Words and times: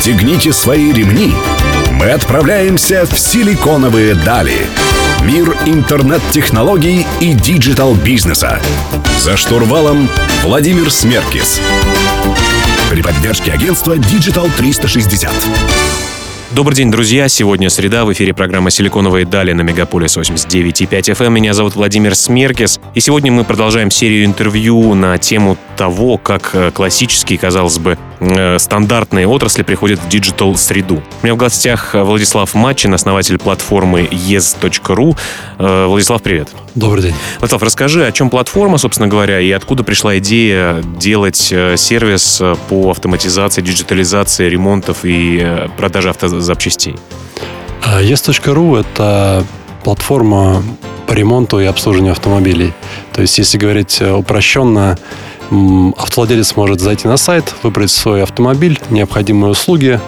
Пристегните 0.00 0.50
свои 0.50 0.94
ремни. 0.94 1.30
Мы 1.92 2.12
отправляемся 2.12 3.04
в 3.04 3.18
силиконовые 3.18 4.14
дали. 4.14 4.56
Мир 5.26 5.54
интернет-технологий 5.66 7.06
и 7.20 7.34
digital-бизнеса. 7.34 8.62
За 9.18 9.36
штурвалом 9.36 10.08
Владимир 10.42 10.90
Смеркис. 10.90 11.60
При 12.90 13.02
поддержке 13.02 13.52
агентства 13.52 13.98
Digital 13.98 14.50
360. 14.56 15.30
Добрый 16.52 16.74
день, 16.74 16.90
друзья. 16.90 17.28
Сегодня 17.28 17.70
среда. 17.70 18.04
В 18.04 18.12
эфире 18.14 18.34
программа 18.34 18.70
«Силиконовые 18.70 19.24
дали» 19.26 19.52
на 19.52 19.60
Мегаполис 19.60 20.16
89.5 20.16 20.88
FM. 20.88 21.26
Эм. 21.26 21.34
Меня 21.34 21.52
зовут 21.52 21.76
Владимир 21.76 22.16
Смеркис. 22.16 22.80
И 22.94 23.00
сегодня 23.00 23.30
мы 23.30 23.44
продолжаем 23.44 23.90
серию 23.90 24.24
интервью 24.24 24.94
на 24.94 25.16
тему 25.18 25.58
того, 25.80 26.18
как 26.18 26.50
э, 26.52 26.70
классические, 26.72 27.38
казалось 27.38 27.78
бы, 27.78 27.96
э, 28.18 28.58
стандартные 28.58 29.26
отрасли 29.26 29.62
приходят 29.62 29.98
в 29.98 30.08
digital-среду. 30.10 31.02
У 31.22 31.24
меня 31.24 31.32
в 31.32 31.38
гостях 31.38 31.94
Владислав 31.94 32.52
Матчин, 32.52 32.92
основатель 32.92 33.38
платформы 33.38 34.02
yez.ru. 34.02 35.16
Э, 35.58 35.86
Владислав, 35.86 36.20
привет. 36.20 36.50
Добрый 36.74 37.04
день. 37.04 37.14
Владислав, 37.38 37.62
расскажи, 37.62 38.06
о 38.06 38.12
чем 38.12 38.28
платформа, 38.28 38.76
собственно 38.76 39.08
говоря, 39.08 39.40
и 39.40 39.50
откуда 39.52 39.82
пришла 39.82 40.18
идея 40.18 40.82
делать 40.82 41.36
сервис 41.36 42.42
по 42.68 42.90
автоматизации, 42.90 43.62
диджитализации 43.62 44.50
ремонтов 44.50 44.98
и 45.04 45.66
продаже 45.78 46.10
автозапчастей 46.10 46.92
запчастей? 46.92 46.96
Yes.ru 47.82 48.78
это 48.78 49.46
платформа 49.82 50.62
по 51.10 51.14
ремонту 51.14 51.58
и 51.58 51.64
обслуживанию 51.64 52.12
автомобилей. 52.12 52.72
То 53.12 53.22
есть, 53.22 53.36
если 53.38 53.58
говорить 53.58 54.00
э, 54.00 54.12
упрощенно, 54.12 54.96
автовладелец 55.50 56.56
может 56.56 56.80
зайти 56.80 57.08
на 57.08 57.16
сайт, 57.16 57.54
выбрать 57.62 57.90
свой 57.90 58.22
автомобиль, 58.22 58.78
необходимые 58.90 59.50
услуги, 59.50 60.00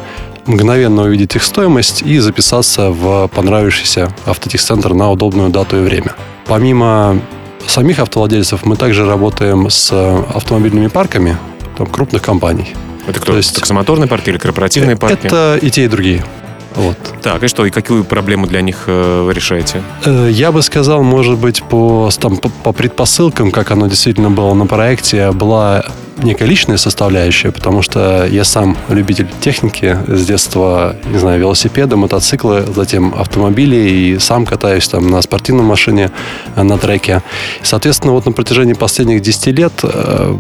мгновенно 0.47 1.03
увидеть 1.03 1.37
их 1.37 1.43
стоимость 1.43 2.03
и 2.03 2.19
записаться 2.19 2.91
в 2.91 3.29
понравившийся 3.29 4.15
автотехцентр 4.27 4.95
на 4.95 5.11
удобную 5.11 5.51
дату 5.51 5.79
и 5.79 5.81
время. 5.81 6.15
Помимо 6.47 7.21
самих 7.67 7.99
автовладельцев, 7.99 8.65
мы 8.65 8.77
также 8.77 9.07
работаем 9.07 9.71
с 9.71 9.93
автомобильными 9.93 10.89
парками 10.89 11.37
там, 11.77 11.87
крупных 11.87 12.23
компаний. 12.23 12.75
Это 13.07 13.21
кто? 13.21 13.33
То 13.33 13.39
есть, 13.39 13.55
таксомоторные 13.55 14.09
парки 14.09 14.31
или 14.31 14.39
корпоративные 14.39 14.97
парки? 14.97 15.27
Это 15.27 15.59
и 15.61 15.71
те, 15.71 15.85
и 15.85 15.89
другие. 15.89 16.25
Вот. 16.77 16.97
Так, 17.23 17.43
и 17.43 17.49
что, 17.49 17.67
и 17.67 17.71
какую 17.71 18.05
проблему 18.05 18.47
для 18.47 18.63
них 18.63 18.85
э, 18.87 19.23
вы 19.23 19.33
решаете? 19.33 19.83
Э, 20.05 20.29
я 20.31 20.53
бы 20.53 20.63
сказал, 20.63 21.03
может 21.03 21.39
быть, 21.39 21.63
по, 21.63 22.11
там, 22.19 22.37
по, 22.37 22.49
по 22.49 22.73
предпосылкам, 22.73 23.51
как 23.51 23.71
оно 23.71 23.87
действительно 23.87 24.31
было 24.31 24.55
на 24.55 24.67
проекте, 24.67 25.33
была 25.33 25.85
некая 26.23 26.47
личная 26.47 26.77
составляющая, 26.77 27.51
потому 27.51 27.83
что 27.83 28.27
я 28.27 28.45
сам 28.45 28.77
любитель 28.89 29.29
техники 29.41 29.97
с 30.07 30.25
детства, 30.25 30.97
не 31.07 31.19
знаю, 31.19 31.41
велосипеда, 31.41 31.97
мотоциклы, 31.97 32.65
затем 32.75 33.15
автомобили, 33.15 33.77
и 33.77 34.19
сам 34.19 34.47
катаюсь 34.47 34.89
там 34.89 35.09
на 35.09 35.21
спортивной 35.23 35.65
машине 35.65 36.11
э, 36.57 36.63
на 36.63 36.79
треке. 36.79 37.23
Соответственно, 37.63 38.13
вот 38.13 38.27
на 38.27 38.33
протяжении 38.33 38.75
последних 38.75 39.23
10 39.23 39.47
лет 39.59 39.73
э, 39.83 40.37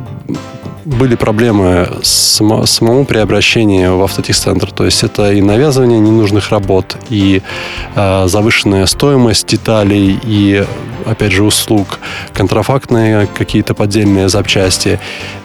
были 0.84 1.14
проблемы 1.14 1.88
с 2.02 2.40
самому 2.66 3.04
при 3.04 3.18
обращении 3.18 3.86
в 3.86 4.02
автотехцентр. 4.02 4.70
То 4.70 4.84
есть 4.84 5.02
это 5.02 5.32
и 5.32 5.40
навязывание 5.40 6.00
ненужных 6.00 6.50
работ, 6.50 6.96
и 7.10 7.42
э, 7.94 8.26
завышенная 8.26 8.86
стоимость 8.86 9.46
деталей, 9.46 10.18
и, 10.24 10.64
опять 11.06 11.32
же, 11.32 11.44
услуг, 11.44 11.98
контрафактные 12.32 13.26
какие-то 13.26 13.74
поддельные 13.74 14.28
запчасти. 14.28 14.98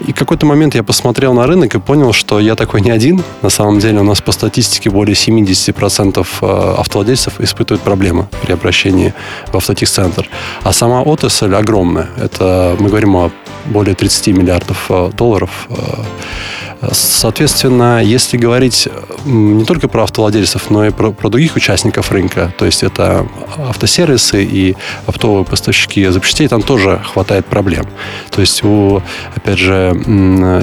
И 0.07 0.13
какой-то 0.13 0.45
момент 0.45 0.75
я 0.75 0.83
посмотрел 0.83 1.33
на 1.33 1.45
рынок 1.47 1.75
и 1.75 1.79
понял, 1.79 2.13
что 2.13 2.39
я 2.39 2.55
такой 2.55 2.81
не 2.81 2.91
один. 2.91 3.23
На 3.41 3.49
самом 3.49 3.79
деле 3.79 3.99
у 3.99 4.03
нас 4.03 4.21
по 4.21 4.31
статистике 4.31 4.89
более 4.89 5.15
70% 5.15 6.27
э, 6.41 6.75
автовладельцев 6.79 7.39
испытывают 7.39 7.81
проблемы 7.81 8.27
при 8.41 8.53
обращении 8.53 9.13
в 9.47 9.57
автотехцентр. 9.57 10.27
А 10.63 10.73
сама 10.73 11.01
отрасль 11.01 11.53
огромная. 11.53 12.09
Это 12.17 12.75
мы 12.79 12.89
говорим 12.89 13.15
о 13.15 13.31
более 13.67 13.95
30 13.95 14.27
миллиардов 14.27 14.85
э, 14.89 15.11
долларов. 15.15 15.67
Э, 15.69 16.89
соответственно, 16.91 18.03
если 18.03 18.37
говорить 18.37 18.87
не 19.25 19.65
только 19.65 19.87
про 19.87 20.03
автовладельцев, 20.03 20.69
но 20.69 20.85
и 20.85 20.91
про, 20.91 21.11
про 21.11 21.29
других 21.29 21.55
участников 21.55 22.11
рынка, 22.11 22.53
то 22.57 22.65
есть 22.65 22.83
это 22.83 23.27
автосервисы 23.57 24.43
и 24.43 24.75
оптовые 25.05 25.43
поставщики 25.45 26.05
запчастей, 26.07 26.47
там 26.47 26.61
тоже 26.61 27.01
хватает 27.13 27.45
проблем. 27.45 27.85
То 28.29 28.41
есть 28.41 28.63
у, 28.63 29.01
опять 29.35 29.57
же, 29.57 29.93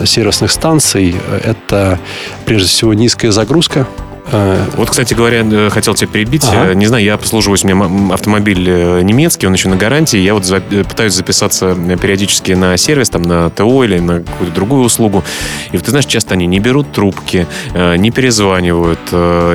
сервисных 0.06 0.50
станций 0.50 1.16
это 1.42 1.98
прежде 2.44 2.68
всего 2.68 2.94
низкая 2.94 3.32
загрузка 3.32 3.86
вот, 4.30 4.90
кстати 4.90 5.14
говоря, 5.14 5.42
э, 5.44 5.70
хотел 5.70 5.94
тебя 5.94 6.08
перебить. 6.08 6.44
Ага. 6.48 6.72
Э, 6.72 6.74
не 6.74 6.86
знаю, 6.86 7.04
я 7.04 7.14
обслуживаюсь, 7.14 7.64
у 7.64 7.68
меня 7.68 8.14
автомобиль 8.14 9.02
немецкий, 9.02 9.46
он 9.46 9.52
еще 9.52 9.68
на 9.68 9.76
гарантии. 9.76 10.18
Я 10.18 10.34
вот 10.34 10.44
за, 10.44 10.60
пытаюсь 10.60 11.12
записаться 11.12 11.74
периодически 12.00 12.52
на 12.52 12.76
сервис, 12.76 13.10
там, 13.10 13.22
на 13.22 13.50
ТО 13.50 13.84
или 13.84 13.98
на 13.98 14.20
какую-то 14.20 14.54
другую 14.54 14.84
услугу. 14.84 15.24
И 15.72 15.76
вот 15.76 15.84
ты 15.84 15.90
знаешь, 15.90 16.06
часто 16.06 16.34
они 16.34 16.46
не 16.46 16.58
берут 16.58 16.92
трубки, 16.92 17.46
не 17.74 18.10
перезванивают. 18.10 19.00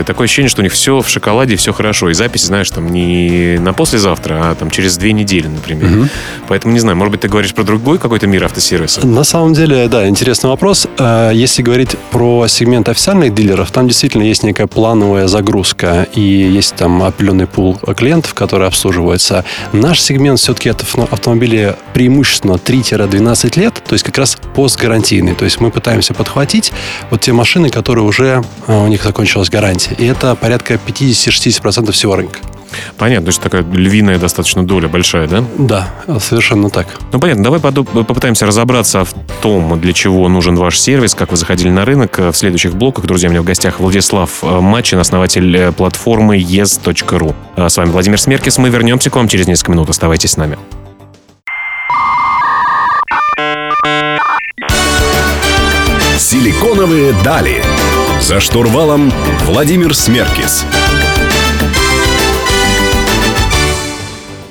Такое 0.06 0.26
ощущение, 0.26 0.50
что 0.50 0.62
у 0.62 0.64
них 0.64 0.74
все 0.74 1.02
в 1.02 1.10
шоколаде, 1.10 1.56
все 1.56 1.74
хорошо. 1.74 2.10
И 2.10 2.14
запись, 2.14 2.46
знаешь, 2.46 2.70
там 2.70 2.92
не 2.92 3.58
на 3.60 3.74
послезавтра, 3.74 4.52
а 4.52 4.56
там 4.56 4.70
через 4.70 4.98
две 4.98 5.14
недели, 5.14 5.48
например. 5.48 6.00
Угу. 6.00 6.08
Поэтому, 6.48 6.74
не 6.74 6.80
знаю, 6.80 6.98
может 6.98 7.12
быть, 7.12 7.22
ты 7.22 7.28
говоришь 7.28 7.54
про 7.54 7.64
другой 7.64 7.98
какой-то 7.98 8.28
мир 8.28 8.46
автосервиса? 8.46 9.06
На 9.06 9.24
самом 9.24 9.54
деле, 9.54 9.88
да, 9.88 10.08
интересный 10.08 10.50
вопрос. 10.50 10.88
Если 11.34 11.62
говорить 11.62 11.96
про 12.12 12.48
сегмент 12.48 12.90
официальных 12.90 13.34
дилеров, 13.34 13.72
там 13.72 13.88
действительно 13.88 14.24
есть 14.24 14.44
некая 14.44 14.59
плановая 14.68 15.28
загрузка, 15.28 16.08
и 16.14 16.22
есть 16.22 16.76
там 16.76 17.04
определенный 17.04 17.48
пул 17.48 17.76
клиентов, 17.76 18.34
которые 18.34 18.68
обслуживаются. 18.68 19.46
Наш 19.74 20.02
сегмент 20.02 20.40
все-таки 20.40 20.70
это 20.70 20.86
автомобили 21.12 21.76
преимущественно 21.94 22.54
3-12 22.54 23.60
лет, 23.60 23.74
то 23.86 23.94
есть 23.94 24.04
как 24.04 24.18
раз 24.18 24.38
постгарантийный. 24.56 25.36
То 25.36 25.46
есть 25.46 25.60
мы 25.60 25.72
пытаемся 25.72 26.14
подхватить 26.14 26.72
вот 27.10 27.22
те 27.22 27.34
машины, 27.34 27.70
которые 27.70 28.06
уже 28.06 28.44
а, 28.68 28.84
у 28.84 28.88
них 28.88 29.04
закончилась 29.04 29.50
гарантия. 29.50 29.96
И 29.98 30.06
это 30.06 30.36
порядка 30.36 30.76
50-60% 30.76 31.92
всего 31.92 32.16
рынка. 32.16 32.40
Понятно, 32.98 33.26
то 33.26 33.30
есть 33.30 33.42
такая 33.42 33.64
львиная 33.64 34.18
достаточно 34.18 34.66
доля 34.66 34.88
большая, 34.88 35.28
да? 35.28 35.44
Да, 35.58 35.88
совершенно 36.20 36.70
так. 36.70 36.88
Ну, 37.12 37.20
понятно. 37.20 37.44
Давай 37.44 37.60
попытаемся 37.60 38.46
разобраться 38.46 39.06
в 39.06 39.14
том, 39.42 39.80
для 39.80 39.94
чего 39.94 40.28
нужен 40.30 40.56
ваш 40.56 40.80
сервис, 40.80 41.16
как 41.16 41.32
вы 41.32 41.38
заходили 41.38 41.70
на 41.70 41.86
рынок. 41.86 42.18
В 42.18 42.34
следующих 42.34 42.76
блоках, 42.76 43.06
друзья, 43.06 43.30
у 43.30 43.32
меня 43.32 43.42
в 43.42 43.46
гостях 43.46 43.80
Владислав 43.80 44.44
э, 44.44 44.60
Мачин, 44.60 45.00
основатель 45.00 45.56
э, 45.56 45.72
платформы 45.72 46.38
yes.ru. 46.38 47.36
А 47.56 47.70
с 47.70 47.78
вами 47.78 47.90
Владимир 47.90 48.20
Смеркис. 48.20 48.58
Мы 48.58 48.70
вернемся 48.70 49.10
к 49.10 49.16
вам 49.16 49.28
через 49.28 49.48
несколько 49.48 49.72
минут. 49.72 49.90
Оставайтесь 49.90 50.32
с 50.32 50.38
нами. 50.38 50.58
Силиконовые 56.18 57.14
дали. 57.24 57.64
За 58.22 58.40
штурвалом 58.40 59.12
Владимир 59.46 59.96
Смеркис. 59.96 60.66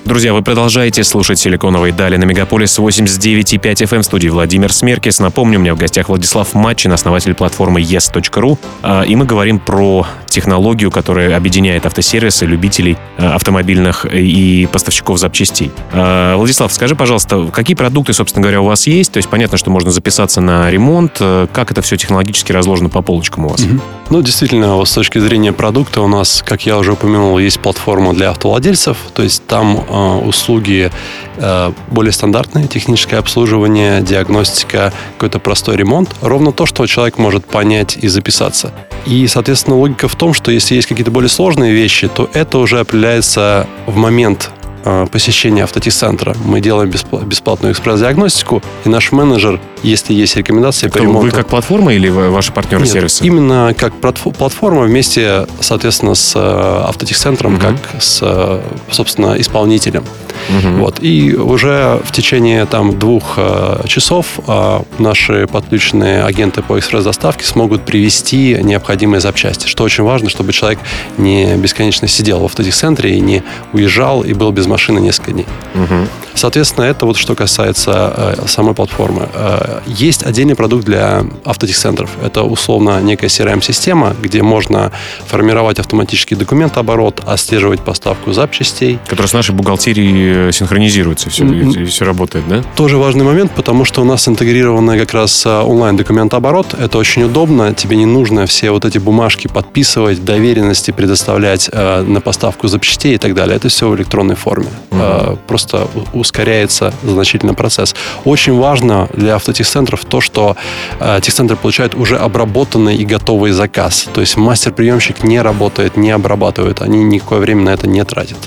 Друзья, 0.09 0.33
вы 0.33 0.41
продолжаете 0.41 1.05
слушать 1.05 1.39
«Силиконовые 1.39 1.93
дали» 1.93 2.17
на 2.17 2.25
Мегаполис 2.25 2.79
89.5 2.79 3.61
FM 3.61 3.97
эм 3.97 4.03
студии 4.03 4.29
Владимир 4.29 4.73
Смеркис. 4.73 5.21
Напомню, 5.21 5.59
у 5.59 5.61
меня 5.61 5.75
в 5.75 5.79
гостях 5.79 6.09
Владислав 6.09 6.55
Матчин, 6.55 6.95
основатель 6.95 7.35
платформы 7.35 7.83
yes.ru. 7.83 8.59
А, 8.81 9.03
и 9.03 9.15
мы 9.17 9.27
говорим 9.27 9.59
про 9.59 10.07
технологию, 10.38 10.91
которая 10.91 11.37
объединяет 11.37 11.84
автосервисы, 11.87 12.47
любителей 12.47 12.97
а, 13.16 13.34
автомобильных 13.34 14.06
и 14.06 14.69
поставщиков 14.71 15.19
запчастей. 15.19 15.72
А, 15.93 16.37
Владислав, 16.37 16.72
скажи, 16.72 16.94
пожалуйста, 16.94 17.49
какие 17.53 17.75
продукты, 17.75 18.12
собственно 18.12 18.43
говоря, 18.43 18.60
у 18.60 18.66
вас 18.66 18.87
есть? 18.87 19.12
То 19.12 19.16
есть 19.16 19.28
понятно, 19.28 19.59
что 19.59 19.71
можно 19.71 19.91
записаться 19.91 20.41
на 20.41 20.71
ремонт. 20.71 21.19
Как 21.19 21.72
это 21.72 21.83
все 21.83 21.97
технологически 21.97 22.53
разложено 22.53 22.89
по 22.89 23.03
полочкам 23.03 23.47
у 23.47 23.48
вас? 23.48 23.63
Угу. 23.63 23.80
Ну, 24.10 24.22
действительно, 24.22 24.84
с 24.84 24.92
точки 24.92 25.18
зрения 25.18 25.53
продукта 25.53 26.01
у 26.01 26.07
нас, 26.07 26.42
как 26.47 26.65
я 26.66 26.78
уже 26.78 26.92
упомянул, 26.92 27.39
есть 27.39 27.60
платформа 27.60 28.15
для 28.15 28.30
автовладельцев. 28.30 28.97
То 29.15 29.22
есть 29.22 29.45
там 29.47 29.84
Э, 29.89 30.21
услуги 30.24 30.91
э, 31.36 31.72
более 31.91 32.13
стандартные, 32.13 32.66
техническое 32.66 33.16
обслуживание, 33.16 34.03
диагностика, 34.03 34.92
какой-то 35.16 35.39
простой 35.39 35.77
ремонт. 35.77 36.15
Ровно 36.21 36.53
то, 36.53 36.66
что 36.66 36.86
человек 36.86 37.18
может 37.18 37.45
понять 37.47 37.97
и 37.97 38.09
записаться. 38.09 38.72
И, 39.07 39.27
соответственно, 39.27 39.77
логика 39.77 40.09
в 40.09 40.15
том, 40.16 40.28
что 40.34 40.51
если 40.51 40.75
есть 40.75 40.89
какие-то 40.89 41.10
более 41.10 41.28
сложные 41.28 41.72
вещи, 41.72 42.09
то 42.09 42.28
это 42.33 42.59
уже 42.59 42.80
определяется 42.80 43.66
в 43.86 43.97
момент 43.97 44.51
Э, 44.84 45.07
посещения 45.10 45.65
автотехцентра. 45.65 46.34
Мы 46.45 46.60
делаем 46.60 46.91
бесплатную 46.91 47.72
экспресс-диагностику, 47.72 48.63
и 48.84 48.89
наш 48.89 49.13
менеджер, 49.13 49.60
если 49.83 50.15
есть 50.15 50.36
рекомендации 50.36 50.89
Кто, 50.89 51.01
по 51.01 51.03
ремонту... 51.03 51.27
Вы 51.27 51.30
как 51.30 51.48
платформа 51.48 51.92
или 51.92 52.09
ваши 52.09 52.53
партнеры 52.53 52.84
Нет, 52.84 52.92
сервиса? 52.92 53.25
именно 53.25 53.75
как 53.77 53.92
платформа 53.97 54.83
вместе, 54.83 55.47
соответственно, 55.60 56.15
с 56.15 56.33
э, 56.34 56.39
автотехцентром, 56.41 57.57
угу. 57.57 57.60
как 57.60 58.03
с, 58.03 58.21
э, 58.22 58.63
собственно, 58.91 59.39
исполнителем. 59.39 60.04
Угу. 60.48 60.78
Вот. 60.78 61.03
И 61.03 61.34
уже 61.34 62.00
в 62.04 62.12
течение 62.12 62.66
там, 62.66 62.98
двух 62.98 63.34
э, 63.36 63.83
часов 63.86 64.41
э, 64.47 64.80
наши 64.98 65.47
подключенные 65.47 66.24
агенты 66.24 66.62
по 66.62 66.78
экспресс-доставке 66.78 67.45
смогут 67.45 67.84
привести 67.84 68.59
необходимые 68.62 69.21
запчасти, 69.21 69.66
что 69.66 69.84
очень 69.84 70.04
важно, 70.04 70.30
чтобы 70.30 70.53
человек 70.53 70.78
не 71.16 71.56
бесконечно 71.56 72.09
сидел 72.09 72.41
в 72.41 72.45
автотехцентре 72.45 73.16
и 73.16 73.21
не 73.21 73.42
уезжал 73.72 74.22
и 74.22 74.33
был 74.33 74.53
без 74.53 74.66
машины 74.66 74.98
несколько 74.98 75.33
дней. 75.33 75.47
Угу. 75.74 76.09
Соответственно, 76.39 76.85
это 76.85 77.05
вот 77.05 77.17
что 77.17 77.35
касается 77.35 78.37
э, 78.39 78.47
самой 78.47 78.73
платформы. 78.73 79.29
Э, 79.35 79.81
есть 79.87 80.25
отдельный 80.25 80.55
продукт 80.55 80.85
для 80.85 81.25
автотехцентров. 81.45 82.11
Это 82.23 82.45
условно 82.45 83.01
некая 83.01 83.27
CRM-система, 83.27 84.15
где 84.23 84.45
можно 84.45 84.93
формировать 85.27 85.81
автоматический 85.81 86.37
документооборот, 86.37 87.23
отслеживать 87.27 87.81
поставку 87.81 88.33
запчастей. 88.33 89.01
Которая 89.09 89.27
с 89.27 89.33
нашей 89.33 89.53
бухгалтерией 89.53 90.51
э, 90.51 90.53
синхронизируется, 90.53 91.29
все, 91.29 91.43
mm-hmm. 91.43 91.83
и 91.83 91.85
все 91.87 92.05
работает, 92.05 92.45
да? 92.49 92.63
Тоже 92.77 92.99
важный 92.99 93.25
момент, 93.25 93.51
потому 93.57 93.85
что 93.85 94.03
у 94.03 94.05
нас 94.05 94.29
интегрированный 94.29 94.97
как 94.97 95.15
раз 95.15 95.45
э, 95.45 95.51
онлайн-документооборот. 95.51 96.73
Это 96.79 96.99
очень 96.99 97.25
удобно. 97.25 97.75
Тебе 97.75 97.97
не 97.97 98.07
нужно 98.07 98.47
все 98.47 98.71
вот 98.71 98.85
эти 98.85 98.99
бумажки 98.99 99.49
подписывать, 99.49 100.25
доверенности 100.25 100.93
предоставлять 100.93 101.69
э, 101.73 102.03
на 102.03 102.21
поставку 102.21 102.69
запчастей 102.69 103.17
и 103.17 103.19
так 103.19 103.35
далее. 103.35 103.57
Это 103.57 103.69
все 103.69 103.89
в 103.89 103.97
электронной 103.97 104.37
форме. 104.37 104.69
Mm-hmm. 104.91 105.33
Э, 105.33 105.37
просто 105.49 105.89
ускоряется 106.28 106.92
значительно 107.03 107.54
процесс. 107.54 107.95
Очень 108.25 108.59
важно 108.59 109.09
для 109.15 109.34
автотехцентров 109.34 110.04
то, 110.04 110.21
что 110.21 110.57
э, 111.01 111.21
техцентры 111.22 111.57
получают 111.57 111.95
уже 111.95 112.16
обработанный 112.16 112.97
и 112.97 113.04
готовый 113.07 113.53
заказ. 113.53 114.07
То 114.13 114.21
есть 114.21 114.36
мастер-приемщик 114.36 115.25
не 115.25 115.41
работает, 115.41 115.97
не 115.97 116.10
обрабатывает. 116.10 116.83
Они 116.83 117.03
никакое 117.03 117.41
время 117.41 117.63
на 117.63 117.71
это 117.71 117.89
не 117.89 118.04
тратят. 118.04 118.39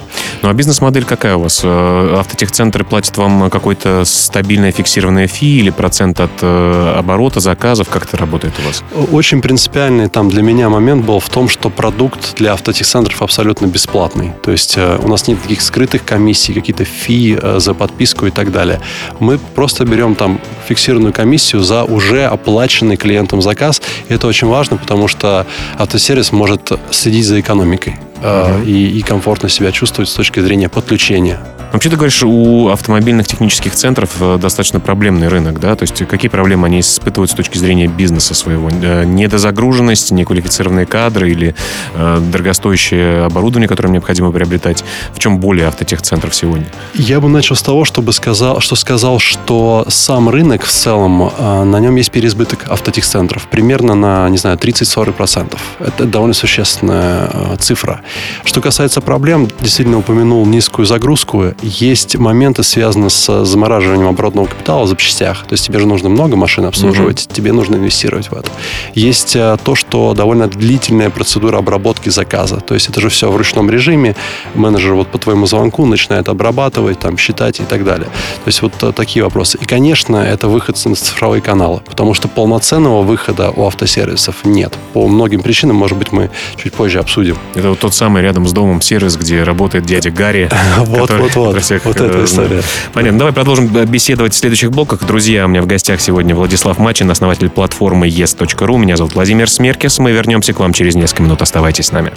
Ну 0.44 0.50
а 0.50 0.54
бизнес-модель 0.54 1.06
какая 1.06 1.36
у 1.36 1.42
вас? 1.42 1.62
Э, 1.64 2.16
автотехцентры 2.20 2.84
платят 2.84 3.18
вам 3.18 3.50
какой-то 3.50 4.04
стабильное 4.06 4.72
фиксированное 4.72 5.28
фи 5.28 5.60
или 5.60 5.72
процент 5.72 6.20
от 6.20 6.32
э, 6.42 6.96
оборота 6.98 7.40
заказов? 7.40 7.90
Как 7.90 8.04
это 8.04 8.18
работает 8.18 8.54
у 8.60 8.68
вас? 8.68 8.84
Очень 9.12 9.42
принципиальный 9.42 10.08
там 10.08 10.30
для 10.30 10.44
меня 10.44 10.70
момент 10.70 11.04
был 11.06 11.20
в 11.20 11.30
том, 11.30 11.50
что 11.50 11.70
продукт 11.70 12.36
для 12.38 12.54
автотехцентров 12.54 13.22
абсолютно 13.22 13.66
бесплатный. 13.66 14.32
То 14.44 14.52
есть 14.52 14.78
э, 14.78 15.00
у 15.04 15.08
нас 15.08 15.28
нет 15.28 15.38
никаких 15.40 15.62
скрытых 15.62 16.06
комиссий, 16.06 16.54
какие-то 16.54 16.86
фи 16.86 17.40
за 17.58 17.71
подписку 17.74 18.26
и 18.26 18.32
так 18.32 18.52
далее. 18.52 18.80
Мы 19.20 19.38
просто 19.38 19.86
берем 19.86 20.16
там 20.16 20.40
фиксированную 20.68 21.14
комиссию 21.14 21.62
за 21.62 21.84
уже 21.84 22.26
оплаченный 22.26 22.98
клиентом 22.98 23.42
заказ. 23.42 23.82
И 24.10 24.14
это 24.14 24.28
очень 24.28 24.48
важно, 24.48 24.78
потому 24.78 25.08
что 25.08 25.46
автосервис 25.78 26.32
может 26.32 26.72
следить 26.92 27.26
за 27.26 27.40
экономикой 27.40 27.96
uh-huh. 28.22 28.66
и, 28.66 29.00
и 29.00 29.02
комфортно 29.02 29.50
себя 29.50 29.72
чувствовать 29.72 30.10
с 30.10 30.14
точки 30.14 30.40
зрения 30.40 30.70
подключения. 30.70 31.40
Вообще, 31.72 31.90
ты 31.90 31.96
говоришь, 31.96 32.22
у 32.24 32.68
автомобильных 32.68 33.28
технических 33.28 33.74
центров 33.74 34.18
э, 34.20 34.38
достаточно 34.38 34.82
проблемный 34.82 35.30
рынок, 35.30 35.60
да? 35.60 35.76
То 35.76 35.84
есть 35.84 36.06
какие 36.06 36.30
проблемы 36.30 36.68
они 36.68 36.82
испытывают 36.82 37.32
с 37.32 37.34
точки 37.34 37.58
зрения 37.58 37.88
бизнеса 37.88 38.34
своего? 38.34 38.70
Э, 38.70 39.06
недозагруженность, 39.06 40.12
неквалифицированные 40.12 40.86
кадры 40.86 41.32
или 41.32 41.56
э, 41.94 42.20
дорогостоящее 42.30 43.24
оборудование, 43.24 43.70
которое 43.70 43.90
необходимо 43.90 44.34
приобретать? 44.34 44.84
В 45.14 45.20
чем 45.20 45.40
более 45.40 45.68
автотехцентров 45.68 46.36
сегодня? 46.36 46.66
Я 46.94 47.22
бы 47.22 47.30
начал 47.30 47.56
с 47.56 47.62
того, 47.62 47.86
чтобы 47.86 48.12
сказал, 48.12 48.60
что 48.60 48.76
сказал, 48.76 49.20
что 49.20 49.86
сам 49.88 50.30
рынок 50.30 50.66
в 50.66 50.72
целом, 50.72 51.32
э, 51.38 51.64
на 51.64 51.80
нем 51.80 51.96
есть 51.96 52.12
переизбыток 52.12 52.66
автотехцентров. 52.70 53.48
Примерно 53.48 53.96
на, 53.96 54.28
не 54.28 54.38
знаю, 54.38 54.58
30-40%. 54.58 55.58
Это 55.80 56.06
довольно 56.06 56.34
существенная 56.34 57.30
э, 57.32 57.56
цифра. 57.60 58.02
Что 58.44 58.60
касается 58.60 59.00
проблем, 59.00 59.48
действительно 59.62 60.00
упомянул 60.00 60.46
низкую 60.46 60.86
загрузку 60.86 61.46
есть 61.62 62.18
моменты, 62.18 62.64
связанные 62.64 63.10
с 63.10 63.46
замораживанием 63.46 64.08
оборотного 64.08 64.48
капитала 64.48 64.84
в 64.84 64.88
запчастях. 64.88 65.46
То 65.48 65.54
есть 65.54 65.66
тебе 65.66 65.80
же 65.80 65.88
нужно 65.88 66.10
много 66.10 66.36
машин 66.36 66.66
обслуживать, 66.66 67.26
угу. 67.26 67.34
тебе 67.34 67.52
нужно 67.54 67.76
инвестировать 67.76 68.32
в 68.32 68.34
это. 68.34 68.50
Есть 68.96 69.36
э, 69.36 69.58
то, 69.64 69.76
что 69.76 70.14
довольно 70.14 70.48
длительная 70.48 71.10
процедура 71.10 71.58
обработки 71.58 72.10
заказа. 72.10 72.58
То 72.58 72.74
есть 72.74 72.90
это 72.90 73.02
же 73.02 73.10
все 73.10 73.32
в 73.32 73.36
ручном 73.36 73.70
режиме. 73.70 74.16
Менеджер 74.56 74.94
вот 74.94 75.08
по 75.08 75.18
твоему 75.18 75.46
звонку 75.46 75.86
начинает 75.86 76.30
обрабатывать, 76.30 77.00
там, 77.00 77.18
считать 77.18 77.60
и 77.60 77.64
так 77.64 77.84
далее. 77.84 78.08
То 78.08 78.48
есть 78.48 78.62
вот 78.62 78.74
э, 78.82 78.92
такие 78.92 79.24
вопросы. 79.24 79.58
И, 79.62 79.66
конечно, 79.66 80.18
это 80.18 80.48
выход 80.48 80.80
на 80.86 80.96
цифровые 80.96 81.42
каналы, 81.42 81.82
потому 81.86 82.14
что 82.14 82.28
полноценного 82.28 83.02
выхода 83.02 83.52
у 83.52 83.66
автосервисов 83.66 84.38
нет. 84.44 84.78
По 84.94 85.08
многим 85.08 85.42
причинам, 85.42 85.76
может 85.76 85.98
быть, 85.98 86.12
мы 86.12 86.30
чуть 86.56 86.74
позже 86.74 87.00
обсудим. 87.00 87.38
Это 87.56 87.70
вот 87.70 87.80
тот 87.80 87.94
самый 87.94 88.22
рядом 88.22 88.48
с 88.48 88.54
домом 88.54 88.82
сервис, 88.82 89.16
где 89.18 89.44
работает 89.44 89.86
дядя 89.86 90.12
Гарри. 90.12 90.50
Вот, 90.92 91.12
вот, 91.12 91.36
вот 91.36 91.51
вот, 91.54 91.64
всех, 91.64 91.86
вот 91.86 91.98
эта 91.98 92.20
э, 92.20 92.26
история. 92.26 92.62
Понятно. 92.94 93.20
Давай 93.20 93.34
продолжим 93.34 93.68
беседовать 93.68 94.34
в 94.34 94.38
следующих 94.38 94.72
блоках. 94.72 95.06
Друзья, 95.06 95.46
у 95.46 95.48
меня 95.48 95.62
в 95.62 95.68
гостях 95.68 96.02
сегодня 96.02 96.36
Владислав 96.36 96.78
Мачин, 96.80 97.10
основатель 97.12 97.50
платформы 97.50 98.08
yes.ru. 98.08 98.78
Меня 98.78 98.98
зовут 98.98 99.16
Владимир 99.16 99.50
Смеркис. 99.50 100.00
Мы 100.00 100.12
вернемся 100.12 100.54
к 100.54 100.60
вам 100.60 100.74
через 100.74 100.96
несколько 100.96 101.24
минут. 101.24 101.42
Оставайтесь 101.42 101.88
с 101.88 101.92
нами. 101.92 102.12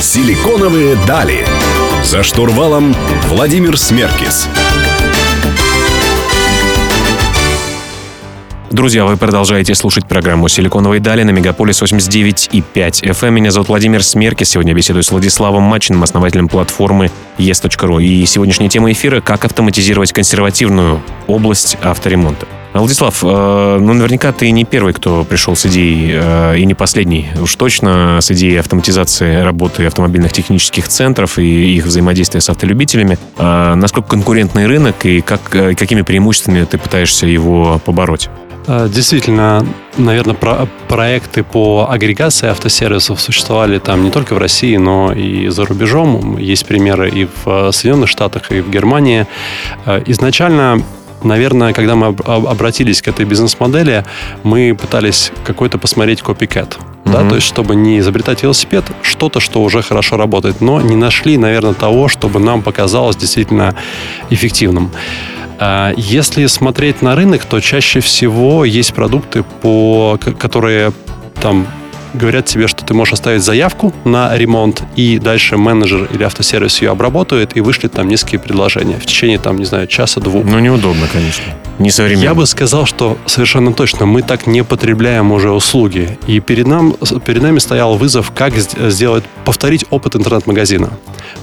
Силиконовые 0.00 0.96
дали. 1.06 1.44
За 2.04 2.22
штурвалом 2.22 2.94
Владимир 3.28 3.78
Смеркис. 3.78 4.48
Друзья, 8.74 9.04
вы 9.04 9.16
продолжаете 9.16 9.72
слушать 9.76 10.08
программу 10.08 10.48
«Силиконовые 10.48 10.98
дали» 10.98 11.22
на 11.22 11.30
Мегаполис 11.30 11.80
89,5 11.80 13.04
FM. 13.04 13.30
Меня 13.30 13.52
зовут 13.52 13.68
Владимир 13.68 14.02
Смеркис. 14.02 14.48
Сегодня 14.48 14.74
беседую 14.74 15.04
с 15.04 15.12
Владиславом 15.12 15.62
Мачиным, 15.62 16.02
основателем 16.02 16.48
платформы 16.48 17.12
yes.ru. 17.38 18.02
И 18.02 18.26
сегодняшняя 18.26 18.68
тема 18.68 18.90
эфира– 18.90 19.20
как 19.24 19.44
автоматизировать 19.44 20.12
консервативную 20.12 21.00
область 21.28 21.78
авторемонта. 21.84 22.48
Владислав, 22.72 23.22
э, 23.22 23.78
ну 23.80 23.92
наверняка 23.92 24.32
ты 24.32 24.50
не 24.50 24.64
первый, 24.64 24.92
кто 24.92 25.22
пришел 25.22 25.54
с 25.54 25.66
идеей, 25.66 26.10
э, 26.12 26.58
и 26.58 26.66
не 26.66 26.74
последний, 26.74 27.28
уж 27.40 27.54
точно 27.54 28.18
с 28.20 28.32
идеей 28.32 28.56
автоматизации 28.56 29.36
работы 29.36 29.86
автомобильных 29.86 30.32
технических 30.32 30.88
центров 30.88 31.38
и 31.38 31.76
их 31.76 31.84
взаимодействия 31.84 32.40
с 32.40 32.48
автолюбителями. 32.48 33.18
А 33.36 33.76
насколько 33.76 34.08
конкурентный 34.08 34.66
рынок 34.66 35.06
и 35.06 35.20
как, 35.20 35.54
э, 35.54 35.76
какими 35.76 36.02
преимуществами 36.02 36.64
ты 36.64 36.76
пытаешься 36.76 37.28
его 37.28 37.80
побороть? 37.84 38.28
Э, 38.66 38.88
действительно, 38.88 39.66
наверное, 39.96 40.34
про 40.34 40.66
проекты 40.88 41.42
по 41.42 41.86
агрегации 41.90 42.48
автосервисов 42.48 43.20
существовали 43.20 43.78
там 43.78 44.04
не 44.04 44.10
только 44.10 44.34
в 44.34 44.38
России, 44.38 44.76
но 44.76 45.12
и 45.12 45.48
за 45.48 45.64
рубежом. 45.64 46.38
Есть 46.38 46.66
примеры 46.66 47.10
и 47.10 47.26
в 47.26 47.46
э, 47.46 47.72
Соединенных 47.72 48.08
Штатах, 48.08 48.50
и 48.50 48.60
в 48.60 48.70
Германии. 48.70 49.26
Э, 49.86 50.02
изначально 50.06 50.82
наверное, 51.22 51.72
когда 51.72 51.94
мы 51.94 52.08
обратились 52.26 53.00
к 53.00 53.08
этой 53.08 53.24
бизнес-модели, 53.24 54.04
мы 54.42 54.76
пытались 54.78 55.32
какой-то 55.44 55.78
посмотреть 55.78 56.20
копикет. 56.20 56.76
Mm-hmm. 56.76 57.12
Да, 57.12 57.26
то 57.26 57.34
есть, 57.36 57.46
чтобы 57.46 57.74
не 57.74 57.98
изобретать 57.98 58.42
велосипед, 58.42 58.84
что-то, 59.00 59.40
что 59.40 59.62
уже 59.62 59.80
хорошо 59.80 60.18
работает, 60.18 60.60
но 60.60 60.82
не 60.82 60.96
нашли, 60.96 61.38
наверное, 61.38 61.72
того, 61.72 62.08
чтобы 62.08 62.40
нам 62.40 62.60
показалось 62.60 63.16
действительно 63.16 63.74
эффективным. 64.28 64.90
А 65.58 65.92
если 65.96 66.46
смотреть 66.46 67.02
на 67.02 67.14
рынок, 67.14 67.44
то 67.44 67.60
чаще 67.60 68.00
всего 68.00 68.64
есть 68.64 68.94
продукты, 68.94 69.42
по, 69.62 70.18
которые 70.38 70.92
там 71.40 71.66
говорят 72.14 72.46
тебе, 72.46 72.68
что 72.68 72.84
ты 72.84 72.94
можешь 72.94 73.14
оставить 73.14 73.42
заявку 73.42 73.92
на 74.04 74.36
ремонт, 74.36 74.82
и 74.96 75.18
дальше 75.18 75.56
менеджер 75.56 76.08
или 76.12 76.22
автосервис 76.22 76.80
ее 76.80 76.90
обработает 76.90 77.56
и 77.56 77.60
вышлет 77.60 77.92
там 77.92 78.08
несколько 78.08 78.38
предложения 78.38 78.98
в 78.98 79.06
течение, 79.06 79.38
там, 79.38 79.58
не 79.58 79.64
знаю, 79.64 79.86
часа-двух. 79.86 80.44
Ну, 80.44 80.58
неудобно, 80.58 81.06
конечно. 81.12 81.44
Не 81.78 81.90
современно. 81.90 82.22
Я 82.22 82.34
бы 82.34 82.46
сказал, 82.46 82.86
что 82.86 83.18
совершенно 83.26 83.72
точно 83.72 84.06
мы 84.06 84.22
так 84.22 84.46
не 84.46 84.62
потребляем 84.62 85.32
уже 85.32 85.50
услуги. 85.50 86.18
И 86.26 86.38
перед, 86.40 86.66
нам, 86.66 86.94
перед 87.24 87.42
нами 87.42 87.58
стоял 87.58 87.96
вызов, 87.96 88.30
как 88.32 88.54
сделать, 88.54 89.24
повторить 89.44 89.84
опыт 89.90 90.14
интернет-магазина. 90.14 90.90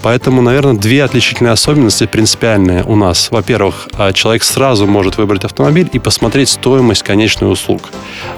Поэтому, 0.01 0.41
наверное, 0.41 0.73
две 0.73 1.03
отличительные 1.03 1.51
особенности 1.51 2.05
принципиальные 2.05 2.83
у 2.83 2.95
нас. 2.95 3.29
Во-первых, 3.29 3.89
а, 3.97 4.13
человек 4.13 4.43
сразу 4.43 4.87
может 4.87 5.17
выбрать 5.17 5.43
автомобиль 5.43 5.89
и 5.91 5.99
посмотреть 5.99 6.49
стоимость 6.49 7.03
конечной 7.03 7.51
услуг. 7.51 7.89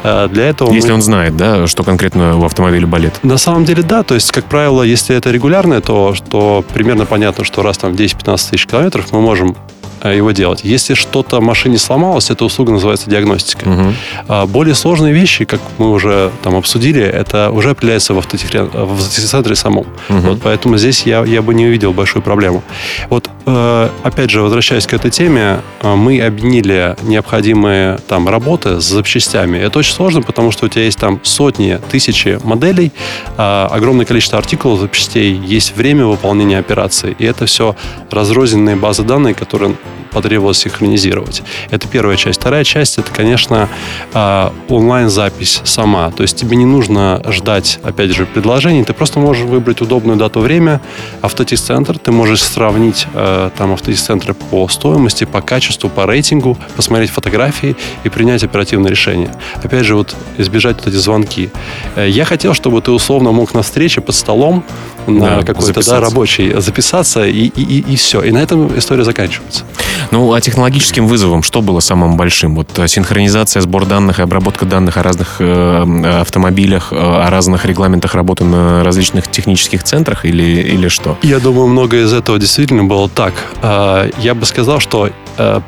А, 0.04 0.28
для 0.28 0.46
этого 0.50 0.74
Если 0.74 0.90
мы... 0.90 0.96
он 0.96 1.02
знает, 1.02 1.38
да, 1.38 1.68
что 1.68 1.84
конкретно 1.84 2.23
у 2.32 2.46
автомобиля 2.46 2.88
болит. 2.88 3.13
На 3.24 3.38
самом 3.38 3.65
деле, 3.65 3.84
да. 3.84 4.03
То 4.03 4.15
есть, 4.15 4.32
как 4.32 4.46
правило, 4.46 4.84
если 4.84 5.15
это 5.15 5.32
регулярное, 5.32 5.82
то, 5.82 6.13
то 6.30 6.63
примерно 6.74 7.06
понятно, 7.06 7.44
что 7.44 7.62
раз 7.62 7.77
там 7.77 7.94
10-15 7.94 8.50
тысяч 8.51 8.65
километров 8.65 9.12
мы 9.12 9.22
можем 9.22 9.51
э, 9.51 9.73
его 10.03 10.31
делать. 10.31 10.62
Если 10.63 10.93
что-то 10.93 11.39
в 11.39 11.43
машине 11.43 11.77
сломалось, 11.77 12.29
эта 12.29 12.45
услуга 12.45 12.71
называется 12.71 13.09
диагностика. 13.09 13.67
Угу. 13.67 14.47
Более 14.47 14.75
сложные 14.75 15.13
вещи, 15.13 15.45
как 15.45 15.62
мы 15.77 15.91
уже 15.91 16.31
там 16.43 16.55
обсудили, 16.55 17.01
это 17.01 17.51
уже 17.51 17.71
определяется 17.71 18.13
в, 18.13 18.17
в 18.17 18.19
автоцентре 18.19 19.55
самом. 19.55 19.85
Угу. 20.09 20.17
Вот, 20.19 20.41
поэтому 20.43 20.77
здесь 20.77 21.03
я, 21.03 21.23
я 21.23 21.41
бы 21.41 21.53
не 21.53 21.65
увидел 21.65 21.93
большую 21.93 22.21
проблему. 22.21 22.63
Вот, 23.09 23.29
э, 23.45 23.89
опять 24.03 24.29
же, 24.29 24.41
возвращаясь 24.41 24.88
к 24.88 24.93
этой 24.93 25.12
теме, 25.12 25.59
э, 25.81 25.95
мы 25.95 26.21
объединили 26.21 26.95
необходимые 27.03 28.00
там 28.07 28.27
работы 28.29 28.81
с 28.81 28.85
запчастями. 28.85 29.57
Это 29.57 29.79
очень 29.79 29.93
сложно, 29.93 30.21
потому 30.21 30.51
что 30.51 30.65
у 30.65 30.69
тебя 30.69 30.85
есть 30.85 31.00
там 31.00 31.19
сотни, 31.23 31.79
тысячи 31.91 32.39
моделей, 32.43 32.91
э, 33.38 33.67
огромное 33.71 34.05
количество 34.05 34.38
артикулов 34.38 34.79
запчастей, 34.79 35.35
есть 35.35 35.75
время 35.75 36.05
выполнения 36.05 36.59
операции, 36.59 37.15
и 37.19 37.25
это 37.25 37.45
все 37.45 37.75
разрозненные 38.12 38.75
базы 38.75 39.03
данных, 39.03 39.38
которые 39.38 39.75
потребовалось 40.13 40.60
синхронизировать. 40.60 41.43
Это 41.70 41.88
первая 41.88 42.17
часть. 42.17 42.39
Вторая 42.39 42.63
часть 42.63 42.98
это, 42.98 43.12
конечно, 43.12 43.70
а, 44.13 44.53
онлайн-запись 44.70 45.62
сама. 45.63 46.12
То 46.12 46.24
есть 46.24 46.38
тебе 46.38 46.55
не 46.55 46.65
нужно 46.65 47.22
ждать, 47.29 47.79
опять 47.84 48.12
же, 48.12 48.25
предложений. 48.25 48.86
Ты 48.86 48.93
просто 48.93 49.20
можешь 49.20 49.43
выбрать 49.43 49.82
удобную 49.82 50.17
дату, 50.17 50.39
время, 50.39 50.82
автотест-центр. 51.22 51.98
Ты 51.98 52.12
можешь 52.12 52.41
сравнить 52.41 53.08
э, 53.13 53.50
там 53.58 53.74
автотест-центры 53.74 54.34
по 54.34 54.67
стоимости, 54.67 55.25
по 55.25 55.41
качеству, 55.41 55.89
по 55.89 56.05
рейтингу, 56.05 56.58
посмотреть 56.75 57.10
фотографии 57.10 57.75
и 58.03 58.10
принять 58.10 58.43
оперативное 58.43 58.91
решение. 58.91 59.32
Опять 59.63 59.86
же, 59.86 59.96
вот 59.96 60.15
избежать 60.38 60.77
вот 60.77 60.88
эти 60.88 60.96
звонки. 60.96 61.50
Э, 61.96 62.08
я 62.08 62.25
хотел, 62.25 62.53
чтобы 62.53 62.82
ты 62.82 62.91
условно 62.91 63.32
мог 63.32 63.53
на 63.53 63.62
встрече 63.62 64.01
под 64.01 64.15
столом 64.15 64.63
на 65.07 65.38
да, 65.38 65.43
какой-то 65.43 65.86
да, 65.86 66.00
рабочий 66.00 66.53
записаться 66.60 67.25
и, 67.25 67.48
и, 67.48 67.62
и, 67.62 67.93
и 67.93 67.95
все. 67.95 68.22
И 68.22 68.31
на 68.31 68.39
этом 68.39 68.77
история 68.77 69.03
заканчивается. 69.03 69.63
Ну, 70.12 70.33
а 70.33 70.41
технологическим 70.41 71.07
вызовом 71.07 71.43
что 71.43 71.62
было 71.62 71.79
самым 71.79 72.17
большим? 72.17 72.55
Вот 72.55 72.67
э, 72.77 72.88
синхронизация, 72.88 73.62
сбор 73.62 73.86
данных 73.86 74.19
и 74.19 74.22
обработка 74.22 74.65
данных 74.65 74.98
о 74.98 75.03
разных 75.03 75.38
э, 75.39 76.19
автомобилях, 76.22 76.89
э, 76.91 76.95
о 76.95 77.29
разных 77.29 77.65
регламентах 77.65 78.15
работы 78.15 78.43
на 78.43 78.83
различных 78.83 79.29
технических 79.29 79.83
центрах 79.83 80.25
или, 80.25 80.43
или 80.43 80.88
что? 80.88 81.17
Я 81.22 81.39
думаю, 81.39 81.67
многое 81.67 82.05
из 82.05 82.13
этого 82.13 82.39
действительно 82.39 82.83
было 82.83 83.10
так. 83.10 83.33
А, 83.62 84.10
я 84.19 84.36
бы 84.36 84.45
сказал, 84.45 84.79
что 84.79 85.10
Э, 85.10 85.10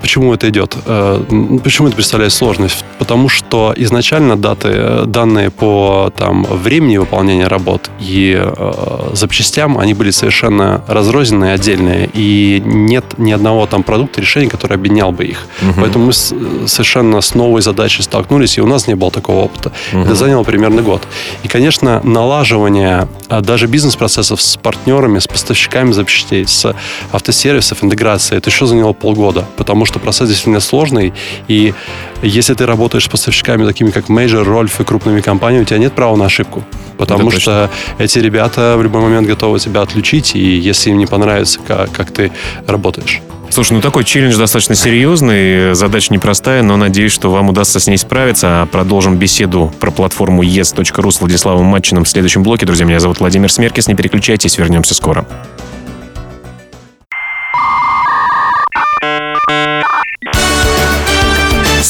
почему 0.02 0.34
это 0.34 0.50
идет? 0.50 0.76
Э, 0.86 1.22
почему 1.64 1.88
это 1.88 1.96
представляет 1.96 2.34
сложность? 2.34 2.84
Потому 3.00 3.30
что 3.30 3.74
изначально 3.76 4.36
даты, 4.36 4.70
э, 4.72 5.04
данные 5.06 5.50
по 5.50 6.12
там, 6.16 6.44
времени 6.44 6.98
выполнения 6.98 7.48
работ 7.48 7.90
и 8.00 8.38
э, 8.40 9.10
запчастям, 9.14 9.78
они 9.78 9.94
были 9.94 10.12
совершенно 10.12 10.84
разрозненные, 10.88 11.54
отдельные, 11.54 12.10
и 12.14 12.62
нет 12.66 13.06
ни 13.18 13.32
одного 13.32 13.66
там 13.66 13.84
продукта, 13.84 14.22
решения, 14.22 14.50
который 14.50 14.76
объединял 14.76 15.12
бы 15.12 15.26
их. 15.26 15.48
Угу. 15.62 15.82
Поэтому 15.82 16.06
мы 16.06 16.14
с, 16.14 16.34
совершенно 16.68 17.22
с 17.22 17.36
новой 17.36 17.62
задачей 17.62 18.04
столкнулись, 18.04 18.58
и 18.58 18.62
у 18.62 18.68
нас 18.68 18.88
не 18.88 18.96
было 18.96 19.12
такого 19.12 19.46
опыта. 19.46 19.72
Угу. 19.94 20.02
Это 20.02 20.16
заняло 20.16 20.44
примерно 20.44 20.82
год. 20.82 21.02
И, 21.44 21.48
конечно, 21.48 22.02
налаживание 22.04 23.08
даже 23.30 23.68
бизнес-процессов 23.68 24.42
с 24.42 24.58
партнерами, 24.58 25.20
с 25.20 25.28
поставщиками 25.28 25.92
запчастей, 25.92 26.46
с 26.46 26.76
автосервисов, 27.12 27.84
интеграция, 27.84 28.38
это 28.38 28.50
еще 28.50 28.66
заняло 28.66 28.94
полгода 28.94 29.46
потому 29.56 29.86
что 29.86 30.00
процесс 30.00 30.28
действительно 30.28 30.60
сложный, 30.60 31.14
и 31.48 31.74
если 32.22 32.54
ты 32.54 32.66
работаешь 32.66 33.06
с 33.06 33.08
поставщиками, 33.08 33.66
такими 33.66 33.92
как 33.92 34.10
Major, 34.10 34.44
Рольф 34.44 34.80
и 34.80 34.84
крупными 34.84 35.22
компаниями, 35.22 35.64
у 35.64 35.66
тебя 35.66 35.80
нет 35.80 35.94
права 35.94 36.16
на 36.16 36.26
ошибку. 36.26 36.64
Потому 36.98 37.30
Это 37.30 37.40
что 37.40 37.70
точно. 37.98 38.04
эти 38.04 38.20
ребята 38.20 38.76
в 38.78 38.84
любой 38.84 39.02
момент 39.02 39.28
готовы 39.28 39.60
тебя 39.60 39.82
отключить, 39.82 40.36
и 40.36 40.58
если 40.58 40.92
им 40.92 40.98
не 40.98 41.06
понравится, 41.06 41.60
как, 41.68 41.92
как 41.92 42.12
ты 42.12 42.32
работаешь. 42.68 43.22
Слушай, 43.50 43.74
ну 43.74 43.82
такой 43.82 44.04
челлендж 44.04 44.36
достаточно 44.38 44.76
серьезный, 44.76 45.76
задача 45.76 46.12
непростая, 46.12 46.64
но 46.64 46.78
надеюсь, 46.78 47.12
что 47.12 47.32
вам 47.32 47.50
удастся 47.50 47.80
с 47.80 47.88
ней 47.88 47.98
справиться. 47.98 48.64
А 48.64 48.66
продолжим 48.66 49.18
беседу 49.18 49.72
про 49.80 49.92
платформу 49.92 50.44
yes.ru 50.44 51.12
с 51.12 51.20
Владиславом 51.22 51.66
Матчиным 51.66 52.04
в 52.04 52.10
следующем 52.10 52.44
блоке. 52.44 52.66
Друзья, 52.66 52.86
меня 52.86 53.00
зовут 53.00 53.20
Владимир 53.20 53.52
Смеркис, 53.52 53.88
не 53.88 53.96
переключайтесь, 53.96 54.58
вернемся 54.58 54.94
скоро. 54.94 55.26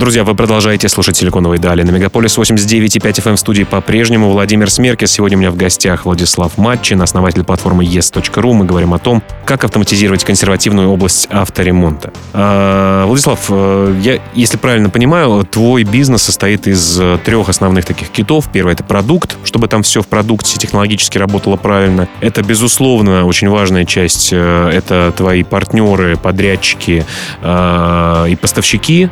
Друзья, 0.00 0.24
вы 0.24 0.34
продолжаете 0.34 0.88
слушать 0.88 1.18
«Силиконовые 1.18 1.60
дали» 1.60 1.82
на 1.82 1.90
Мегаполис 1.90 2.38
89.5 2.38 3.02
FM 3.02 3.28
эм 3.32 3.36
студии 3.36 3.64
по-прежнему. 3.64 4.30
Владимир 4.30 4.70
Смеркис. 4.70 5.12
Сегодня 5.12 5.36
у 5.36 5.40
меня 5.40 5.50
в 5.50 5.56
гостях 5.56 6.06
Владислав 6.06 6.56
Матчин, 6.56 7.02
основатель 7.02 7.44
платформы 7.44 7.84
yes.ru. 7.84 8.54
Мы 8.54 8.64
говорим 8.64 8.94
о 8.94 8.98
том, 8.98 9.22
как 9.44 9.62
автоматизировать 9.64 10.24
консервативную 10.24 10.88
область 10.88 11.28
авторемонта. 11.30 12.14
А, 12.32 13.04
Владислав, 13.04 13.44
э, 13.50 13.94
я, 14.00 14.20
если 14.34 14.56
правильно 14.56 14.88
понимаю, 14.88 15.44
твой 15.44 15.84
бизнес 15.84 16.22
состоит 16.22 16.66
из 16.66 16.98
э, 16.98 17.18
трех 17.22 17.50
основных 17.50 17.84
таких 17.84 18.08
китов. 18.08 18.48
Первый— 18.50 18.72
это 18.72 18.82
продукт, 18.82 19.36
чтобы 19.44 19.68
там 19.68 19.82
все 19.82 20.00
в 20.00 20.06
продукте 20.06 20.58
технологически 20.58 21.18
работало 21.18 21.56
правильно. 21.56 22.08
Это, 22.20 22.42
безусловно, 22.42 23.26
очень 23.26 23.50
важная 23.50 23.84
часть. 23.84 24.30
Э, 24.32 24.70
это 24.72 25.12
твои 25.14 25.42
партнеры, 25.42 26.16
подрядчики 26.16 27.04
и 27.42 28.38
поставщики, 28.40 29.10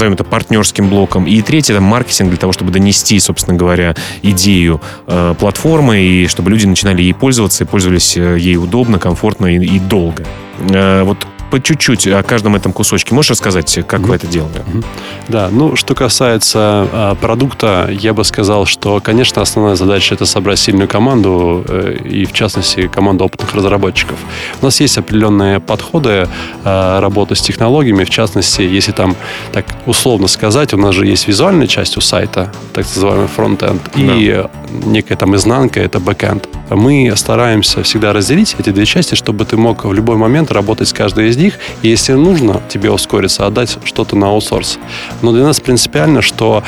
назовем 0.00 0.14
это 0.14 0.24
партнерским 0.24 0.88
блоком. 0.88 1.26
И 1.26 1.42
третье, 1.42 1.74
это 1.74 1.82
маркетинг 1.82 2.30
для 2.30 2.38
того, 2.38 2.52
чтобы 2.54 2.72
донести, 2.72 3.20
собственно 3.20 3.56
говоря, 3.56 3.94
идею 4.22 4.80
э, 5.06 5.34
платформы, 5.38 6.00
и 6.00 6.26
чтобы 6.26 6.50
люди 6.50 6.64
начинали 6.64 7.02
ей 7.02 7.12
пользоваться 7.12 7.64
и 7.64 7.66
пользовались 7.66 8.16
э, 8.16 8.38
ей 8.38 8.56
удобно, 8.56 8.98
комфортно 8.98 9.46
и, 9.46 9.58
и 9.58 9.78
долго. 9.78 10.24
Э, 10.70 11.02
вот 11.02 11.26
по 11.50 11.60
чуть-чуть 11.60 12.06
о 12.06 12.22
каждом 12.22 12.56
этом 12.56 12.72
кусочке. 12.72 13.14
Можешь 13.14 13.32
рассказать, 13.32 13.80
как 13.86 14.00
mm-hmm. 14.00 14.06
вы 14.06 14.14
это 14.14 14.26
делали? 14.26 14.60
Mm-hmm. 14.60 14.84
Да, 15.30 15.48
ну, 15.52 15.76
что 15.76 15.94
касается 15.94 16.88
э, 16.92 17.14
продукта, 17.20 17.88
я 17.88 18.12
бы 18.12 18.24
сказал, 18.24 18.66
что, 18.66 19.00
конечно, 19.00 19.40
основная 19.40 19.76
задача 19.76 20.16
это 20.16 20.26
собрать 20.26 20.58
сильную 20.58 20.88
команду, 20.88 21.64
э, 21.68 21.98
и, 22.04 22.24
в 22.24 22.32
частности, 22.32 22.88
команду 22.88 23.26
опытных 23.26 23.54
разработчиков. 23.54 24.18
У 24.60 24.64
нас 24.64 24.80
есть 24.80 24.98
определенные 24.98 25.60
подходы 25.60 26.26
э, 26.64 26.98
работы 26.98 27.36
с 27.36 27.42
технологиями, 27.42 28.02
в 28.02 28.10
частности, 28.10 28.62
если 28.62 28.90
там, 28.90 29.14
так 29.52 29.66
условно 29.86 30.26
сказать, 30.26 30.74
у 30.74 30.76
нас 30.76 30.96
же 30.96 31.06
есть 31.06 31.28
визуальная 31.28 31.68
часть 31.68 31.96
у 31.96 32.00
сайта, 32.00 32.52
так 32.72 32.84
называемый 32.86 33.28
фронтенд, 33.28 33.82
да. 33.94 34.00
и 34.00 34.44
некая 34.84 35.14
там 35.14 35.36
изнанка, 35.36 35.78
это 35.78 36.00
бэкенд. 36.00 36.48
Мы 36.70 37.12
стараемся 37.16 37.82
всегда 37.82 38.12
разделить 38.12 38.54
эти 38.58 38.70
две 38.70 38.86
части, 38.86 39.14
чтобы 39.14 39.44
ты 39.44 39.56
мог 39.56 39.84
в 39.84 39.92
любой 39.92 40.16
момент 40.16 40.50
работать 40.52 40.88
с 40.88 40.92
каждой 40.92 41.28
из 41.28 41.36
них, 41.36 41.58
и 41.82 41.88
если 41.88 42.12
нужно 42.12 42.62
тебе 42.68 42.90
ускориться, 42.90 43.46
отдать 43.46 43.78
что-то 43.84 44.16
на 44.16 44.28
аутсорс. 44.28 44.78
Но 45.22 45.32
для 45.32 45.44
нас 45.44 45.60
принципиально, 45.60 46.22
что 46.22 46.62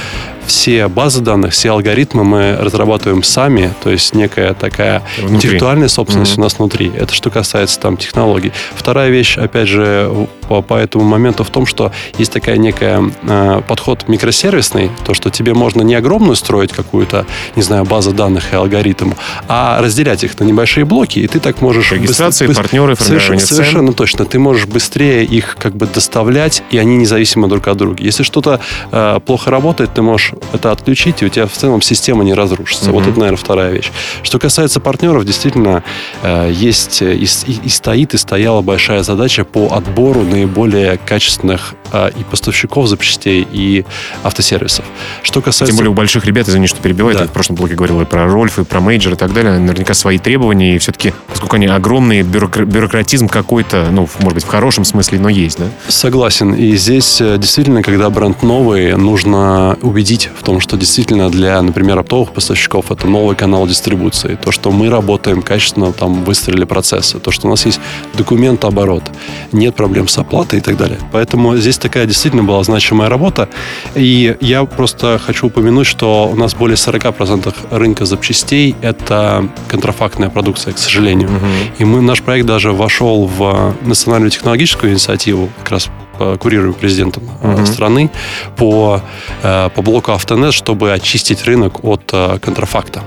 все 0.47 0.89
базы 0.89 1.21
данных, 1.21 1.53
все 1.53 1.71
алгоритмы 1.71 2.25
мы 2.25 2.57
разрабатываем 2.61 3.23
сами, 3.23 3.73
то 3.83 3.91
есть 3.91 4.15
некая 4.15 4.55
такая 4.55 5.03
внутри. 5.19 5.37
интеллектуальная 5.37 5.89
собственность 5.89 6.33
mm-hmm. 6.33 6.41
у 6.41 6.43
нас 6.43 6.59
внутри. 6.59 6.93
Это 6.97 7.15
что 7.15 7.31
касается 7.31 7.79
там 7.79 7.97
технологий. 7.97 8.53
Вторая 8.75 9.11
вещь, 9.11 9.39
опять 9.39 9.69
же, 9.69 10.29
по, 10.53 10.61
по 10.61 10.75
этому 10.75 11.05
моменту 11.05 11.45
в 11.45 11.51
том, 11.51 11.65
что 11.65 11.93
есть 12.19 12.31
такая 12.31 12.59
некая 12.59 13.03
э, 13.23 13.63
подход 13.67 14.07
микросервисный, 14.09 14.91
то, 15.07 15.15
что 15.15 15.31
тебе 15.31 15.55
можно 15.55 15.81
не 15.81 15.95
огромную 15.95 16.37
строить 16.37 16.73
какую-то, 16.73 17.25
не 17.57 17.63
знаю, 17.63 17.85
базу 17.85 18.13
данных 18.13 18.53
и 18.53 18.57
алгоритм, 18.57 19.13
а 19.49 19.81
разделять 19.81 20.25
их 20.25 20.39
на 20.39 20.45
небольшие 20.45 20.85
блоки, 20.85 21.21
и 21.21 21.27
ты 21.27 21.41
так 21.41 21.63
можешь... 21.63 21.93
Регистрации, 21.93 22.47
быстр, 22.47 22.63
партнеры, 22.63 22.97
совершенно, 22.97 23.41
совершенно 23.41 23.93
точно. 23.95 24.27
Ты 24.27 24.39
можешь 24.39 24.67
быстрее 24.67 25.25
их 25.25 25.57
как 25.59 25.75
бы 25.75 25.87
доставлять, 25.87 26.63
и 26.71 26.77
они 26.77 26.97
независимы 26.97 27.49
друг 27.49 27.69
от 27.69 27.79
друга. 27.79 28.03
Если 28.03 28.23
что-то 28.23 28.61
э, 28.91 29.21
плохо 29.25 29.51
работает, 29.51 29.95
ты 29.95 30.03
можешь 30.03 30.33
это 30.53 30.71
отключить, 30.71 31.23
и 31.23 31.27
у 31.27 31.29
тебя 31.31 31.47
в 31.47 31.53
целом 31.53 31.81
система 31.81 32.25
не 32.25 32.35
разрушится. 32.35 32.91
Mm-hmm. 32.91 32.93
Вот 32.93 33.07
это, 33.07 33.19
наверное, 33.19 33.39
вторая 33.39 33.73
вещь. 33.73 33.91
Что 34.23 34.39
касается 34.39 34.81
партнеров, 34.81 35.25
действительно, 35.25 35.83
э, 36.23 36.51
есть 36.53 37.01
и, 37.01 37.25
и, 37.25 37.27
и 37.65 37.69
стоит, 37.69 38.13
и 38.13 38.19
стояла 38.19 38.61
большая 38.61 39.03
задача 39.03 39.45
по 39.45 39.69
отбору 39.73 40.21
наиболее 40.43 40.99
качественных 40.99 41.75
э, 41.93 42.11
и 42.19 42.25
поставщиков 42.25 42.89
запчастей, 42.89 43.47
и 43.51 43.85
автосервисов. 44.23 44.85
Что 45.23 45.41
касается... 45.41 45.67
Тем 45.67 45.77
более 45.77 45.91
у 45.91 45.95
больших 45.95 46.25
ребят, 46.25 46.49
извини, 46.49 46.67
что 46.67 46.81
перебиваю, 46.81 47.15
да. 47.15 47.23
я 47.23 47.29
в 47.29 47.33
прошлом 47.33 47.57
блоке 47.57 47.75
говорил 47.75 48.01
и 48.01 48.05
про 48.05 48.27
Рольф, 48.27 48.59
и 48.59 48.65
про 48.65 48.81
Major 48.81 49.15
и 49.15 49.17
так 49.17 49.33
далее, 49.33 49.59
наверняка 49.59 49.95
свои 49.95 50.19
требования, 50.19 50.77
и 50.77 50.79
все-таки, 50.79 51.13
поскольку 51.29 51.57
они 51.57 51.67
огромные, 51.67 52.23
бюрокра- 52.23 52.65
бюрократизм 52.65 53.29
какой-то, 53.29 53.89
ну, 53.91 54.09
может 54.19 54.35
быть, 54.35 54.45
в 54.45 54.49
хорошем 54.49 54.85
смысле, 54.85 55.21
но 55.21 55.29
есть, 55.29 55.59
да? 55.59 55.67
Согласен. 55.89 56.55
И 56.55 56.75
здесь 56.77 57.21
э, 57.21 57.39
действительно, 57.39 57.83
когда 57.83 58.11
бренд 58.11 58.43
новый, 58.43 58.97
нужно 58.97 59.79
убедить 59.83 60.31
в 60.39 60.43
том, 60.43 60.61
что 60.61 60.77
действительно 60.77 61.31
для, 61.31 61.61
например, 61.63 61.99
оптовых 61.99 62.33
поставщиков 62.33 62.91
это 62.91 63.07
новый 63.07 63.37
канал 63.37 63.67
дистрибуции. 63.67 64.39
То, 64.43 64.51
что 64.51 64.71
мы 64.71 64.91
работаем 64.91 65.43
качественно, 65.43 65.93
там 65.93 66.25
выстроили 66.25 66.65
процессы. 66.65 67.19
То, 67.19 67.31
что 67.31 67.47
у 67.47 67.51
нас 67.51 67.65
есть 67.67 67.81
документооборот, 68.15 69.05
нет 69.53 69.75
проблем 69.75 70.09
с 70.09 70.19
АП, 70.19 70.32
зарплаты 70.33 70.57
и 70.57 70.61
так 70.61 70.77
далее. 70.77 70.99
Поэтому 71.13 71.57
здесь 71.57 71.79
такая 71.79 72.07
действительно 72.07 72.43
была 72.43 72.63
значимая 72.65 73.09
работа. 73.09 73.49
И 73.95 74.37
я 74.41 74.65
просто 74.65 75.21
хочу 75.25 75.47
упомянуть, 75.47 75.87
что 75.87 76.29
у 76.33 76.37
нас 76.37 76.55
более 76.55 76.77
40% 76.77 77.55
рынка 77.71 78.05
запчастей– 78.05 78.75
это 78.83 79.49
контрафактная 79.69 80.31
продукция, 80.31 80.73
к 80.73 80.79
сожалению. 80.79 81.29
Угу. 81.29 81.47
И 81.79 81.85
мы, 81.85 82.01
наш 82.01 82.23
проект 82.23 82.47
даже 82.47 82.73
вошел 82.73 83.27
в 83.27 83.75
национальную 83.85 84.31
технологическую 84.31 84.93
инициативу, 84.93 85.49
как 85.59 85.73
раз 85.73 85.91
курируем 86.41 86.75
президентом 86.75 87.23
uh-huh. 87.43 87.67
страны 87.67 88.11
по, 88.57 89.01
э, 89.43 89.71
по 89.75 89.83
блоку 89.83 90.13
Автонет, 90.13 90.55
чтобы 90.55 90.93
очистить 90.93 91.45
рынок 91.45 91.85
от 91.85 92.11
э, 92.13 92.39
контрафакта. 92.39 93.03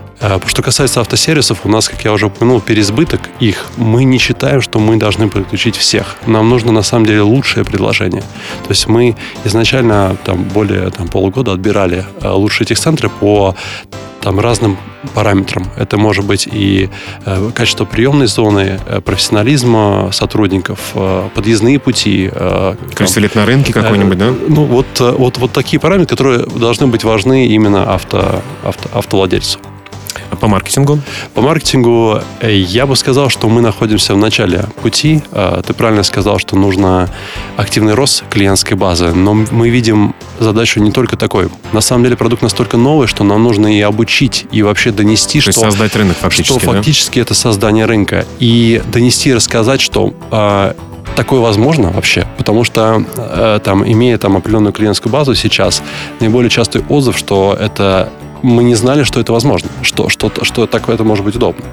Что 0.48 0.62
касается 0.64 1.02
автосервисов, 1.02 1.66
у 1.66 1.70
нас, 1.70 1.90
как 1.90 2.06
я 2.06 2.14
уже 2.14 2.28
упомянул, 2.28 2.62
переизбыток 2.62 3.22
их. 3.42 3.66
Мы 3.78 4.06
не 4.06 4.18
считаем, 4.18 4.62
что 4.62 4.80
мы 4.80 4.96
должны 4.96 5.30
подключить 5.30 5.76
всех. 5.76 6.16
Нам 6.26 6.50
нужно, 6.50 6.72
на 6.72 6.84
самом 6.84 7.06
деле, 7.06 7.22
лучшее 7.22 7.66
предложение. 7.66 8.22
То 8.64 8.70
есть 8.70 8.88
мы 8.88 9.16
изначально 9.44 10.16
там, 10.24 10.44
более 10.44 10.90
там, 10.90 11.10
полугода 11.10 11.52
отбирали 11.52 12.06
лучшие 12.24 12.66
техцентры 12.66 13.10
по 13.10 13.56
там 14.26 14.40
разным 14.40 14.76
параметрам. 15.14 15.68
Это 15.78 15.98
может 15.98 16.26
быть 16.26 16.48
и 16.52 16.90
э, 17.26 17.52
качество 17.54 17.86
приемной 17.86 18.26
зоны, 18.26 18.80
э, 18.88 19.00
профессионализма 19.00 20.10
сотрудников, 20.12 20.80
э, 20.96 21.30
подъездные 21.36 21.78
пути. 21.78 22.32
Э, 22.34 22.74
лет 23.20 23.36
на 23.36 23.46
рынке 23.46 23.72
какой-нибудь, 23.72 24.18
да? 24.18 24.34
Ну, 24.48 24.64
вот, 24.64 25.00
вот, 25.00 25.38
вот 25.38 25.52
такие 25.52 25.80
параметры, 25.80 26.18
которые 26.18 26.40
должны 26.40 26.88
быть 26.88 27.04
важны 27.04 27.46
именно 27.46 27.94
авто, 27.94 28.42
авто, 28.64 28.90
автовладельцу. 28.98 29.60
А 30.32 30.36
по 30.36 30.48
маркетингу? 30.48 31.00
По 31.34 31.42
маркетингу 31.42 32.22
э, 32.42 32.56
я 32.56 32.86
бы 32.86 32.96
сказал, 32.96 33.30
что 33.30 33.48
мы 33.50 33.62
находимся 33.62 34.14
в 34.14 34.18
начале 34.18 34.66
пути. 34.82 35.22
А, 35.32 35.62
ты 35.62 35.74
правильно 35.74 36.04
сказал, 36.04 36.40
что 36.40 36.56
нужно 36.56 37.10
активный 37.58 37.94
рост 37.94 38.24
клиентской 38.30 38.76
базы, 38.76 39.14
но 39.14 39.34
мы 39.34 39.70
видим 39.70 40.16
задачу 40.40 40.80
не 40.80 40.92
только 40.92 41.18
такой. 41.18 41.50
На 41.74 41.82
самом 41.82 42.04
деле 42.04 42.18
продукт 42.18 42.42
настолько 42.42 42.78
новый, 42.78 43.08
что 43.08 43.24
нам 43.24 43.44
нужно 43.44 43.76
и 43.76 43.82
обучить, 43.82 44.46
и 44.52 44.62
вообще 44.64 44.92
донести, 44.92 45.42
То 45.42 45.52
что... 45.52 45.62
создать 45.62 45.96
рынок 45.96 46.18
фактически, 46.18 46.60
Что 46.60 46.72
да? 46.72 46.78
фактически 46.78 47.20
это 47.20 47.34
создание 47.34 47.86
рынка. 47.86 48.26
И 48.40 48.82
донести 48.88 49.30
и 49.30 49.34
рассказать, 49.34 49.82
что 49.82 50.14
а, 50.32 50.76
такое 51.16 51.40
возможно 51.40 51.92
вообще, 51.92 52.28
потому 52.38 52.64
что 52.64 53.04
э, 53.16 53.60
там, 53.64 53.90
имея 53.90 54.18
там 54.18 54.38
определенную 54.38 54.74
клиентскую 54.74 55.12
базу 55.12 55.34
сейчас, 55.36 55.82
наиболее 56.20 56.50
частый 56.50 56.84
отзыв, 56.90 57.18
что 57.18 57.58
это 57.60 58.10
мы 58.46 58.64
не 58.64 58.76
знали, 58.76 59.04
что 59.04 59.20
это 59.20 59.34
возможно, 59.34 59.70
что, 59.82 60.10
что, 60.10 60.32
что 60.44 60.68
так 60.68 60.88
это 60.90 61.04
может 61.04 61.26
быть 61.26 61.36
удобно. 61.36 61.66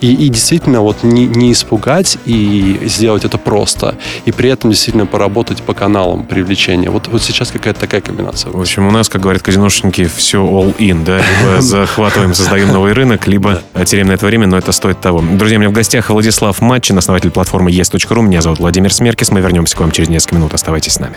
И, 0.00 0.12
и 0.12 0.28
действительно 0.28 0.82
вот 0.82 1.02
не, 1.02 1.26
не 1.26 1.52
испугать 1.52 2.18
и 2.26 2.80
сделать 2.84 3.24
это 3.24 3.38
просто, 3.38 3.96
и 4.24 4.32
при 4.32 4.50
этом 4.50 4.70
действительно 4.70 5.06
поработать 5.06 5.62
по 5.62 5.74
каналам 5.74 6.24
привлечения. 6.24 6.90
Вот, 6.90 7.08
вот 7.08 7.22
сейчас 7.22 7.50
какая-то 7.50 7.80
такая 7.80 8.00
комбинация. 8.00 8.52
В 8.52 8.60
общем, 8.60 8.86
у 8.86 8.90
нас, 8.90 9.08
как 9.08 9.22
говорят 9.22 9.42
казиношники, 9.42 10.04
все 10.06 10.38
all-in, 10.44 11.04
да? 11.04 11.18
Либо 11.18 11.60
захватываем, 11.60 12.34
создаем 12.34 12.68
новый 12.68 12.92
рынок, 12.92 13.26
либо 13.26 13.62
теряем 13.84 14.08
на 14.08 14.12
это 14.12 14.26
время, 14.26 14.46
но 14.46 14.58
это 14.58 14.72
стоит 14.72 15.00
того. 15.00 15.22
Друзья, 15.22 15.56
у 15.56 15.60
меня 15.60 15.70
в 15.70 15.74
гостях 15.74 16.10
Владислав 16.10 16.60
Матчин, 16.60 16.98
основатель 16.98 17.30
платформы 17.30 17.70
есть.ру. 17.70 18.22
Меня 18.22 18.42
зовут 18.42 18.58
Владимир 18.58 18.92
Смеркис. 18.92 19.30
Мы 19.30 19.40
вернемся 19.40 19.76
к 19.76 19.80
вам 19.80 19.92
через 19.92 20.08
несколько 20.08 20.36
минут. 20.36 20.54
Оставайтесь 20.54 20.92
с 20.92 21.00
нами. 21.00 21.16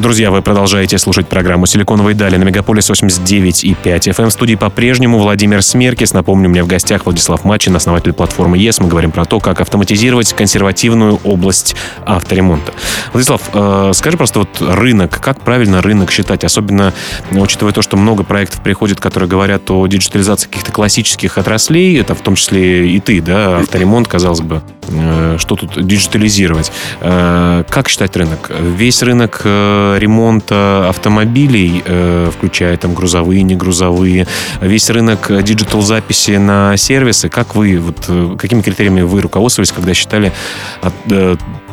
Друзья, 0.00 0.30
вы 0.30 0.40
продолжаете 0.40 0.96
слушать 0.96 1.28
программу 1.28 1.66
«Силиконовые 1.66 2.14
дали» 2.14 2.36
на 2.38 2.44
Мегаполис 2.44 2.88
89,5 2.88 3.74
FM. 3.84 4.30
В 4.30 4.32
студии 4.32 4.54
по-прежнему 4.54 5.18
Владимир 5.18 5.60
Смеркис. 5.60 6.14
Напомню, 6.14 6.48
у 6.48 6.52
меня 6.52 6.64
в 6.64 6.66
гостях 6.66 7.04
Владислав 7.04 7.44
Мачин, 7.44 7.76
основатель 7.76 8.14
платформы 8.14 8.56
ЕС. 8.56 8.80
Мы 8.80 8.88
говорим 8.88 9.10
про 9.10 9.26
то, 9.26 9.40
как 9.40 9.60
автоматизировать 9.60 10.32
консервативную 10.32 11.20
область 11.22 11.76
авторемонта. 12.06 12.72
Владислав, 13.12 13.42
э, 13.52 13.90
скажи 13.92 14.16
просто 14.16 14.38
вот 14.38 14.48
рынок, 14.62 15.20
как 15.20 15.42
правильно 15.42 15.82
рынок 15.82 16.10
считать? 16.12 16.44
Особенно 16.44 16.94
учитывая 17.30 17.74
то, 17.74 17.82
что 17.82 17.98
много 17.98 18.24
проектов 18.24 18.62
приходит, 18.62 19.00
которые 19.00 19.28
говорят 19.28 19.70
о 19.70 19.86
диджитализации 19.86 20.48
каких-то 20.48 20.72
классических 20.72 21.36
отраслей. 21.36 22.00
Это 22.00 22.14
в 22.14 22.22
том 22.22 22.36
числе 22.36 22.88
и 22.88 23.00
ты, 23.00 23.20
да, 23.20 23.58
авторемонт, 23.58 24.08
казалось 24.08 24.40
бы. 24.40 24.62
Э, 24.90 25.36
что 25.38 25.56
тут 25.56 25.84
диджитализировать? 25.84 26.72
Э, 27.00 27.64
как 27.68 27.88
считать 27.88 28.16
рынок? 28.16 28.50
Весь 28.60 29.02
рынок 29.02 29.42
э, 29.44 29.96
ремонта 29.98 30.88
автомобилей, 30.88 31.82
включая 32.30 32.76
там 32.76 32.94
грузовые, 32.94 33.42
негрузовые, 33.42 34.26
весь 34.60 34.90
рынок 34.90 35.30
digital-записи 35.42 36.32
на 36.32 36.76
сервисы. 36.76 37.28
Как 37.28 37.54
вы, 37.54 37.78
вот, 37.78 38.38
какими 38.38 38.62
критериями 38.62 39.02
вы 39.02 39.20
руководствовались, 39.20 39.72
когда 39.72 39.94
считали 39.94 40.32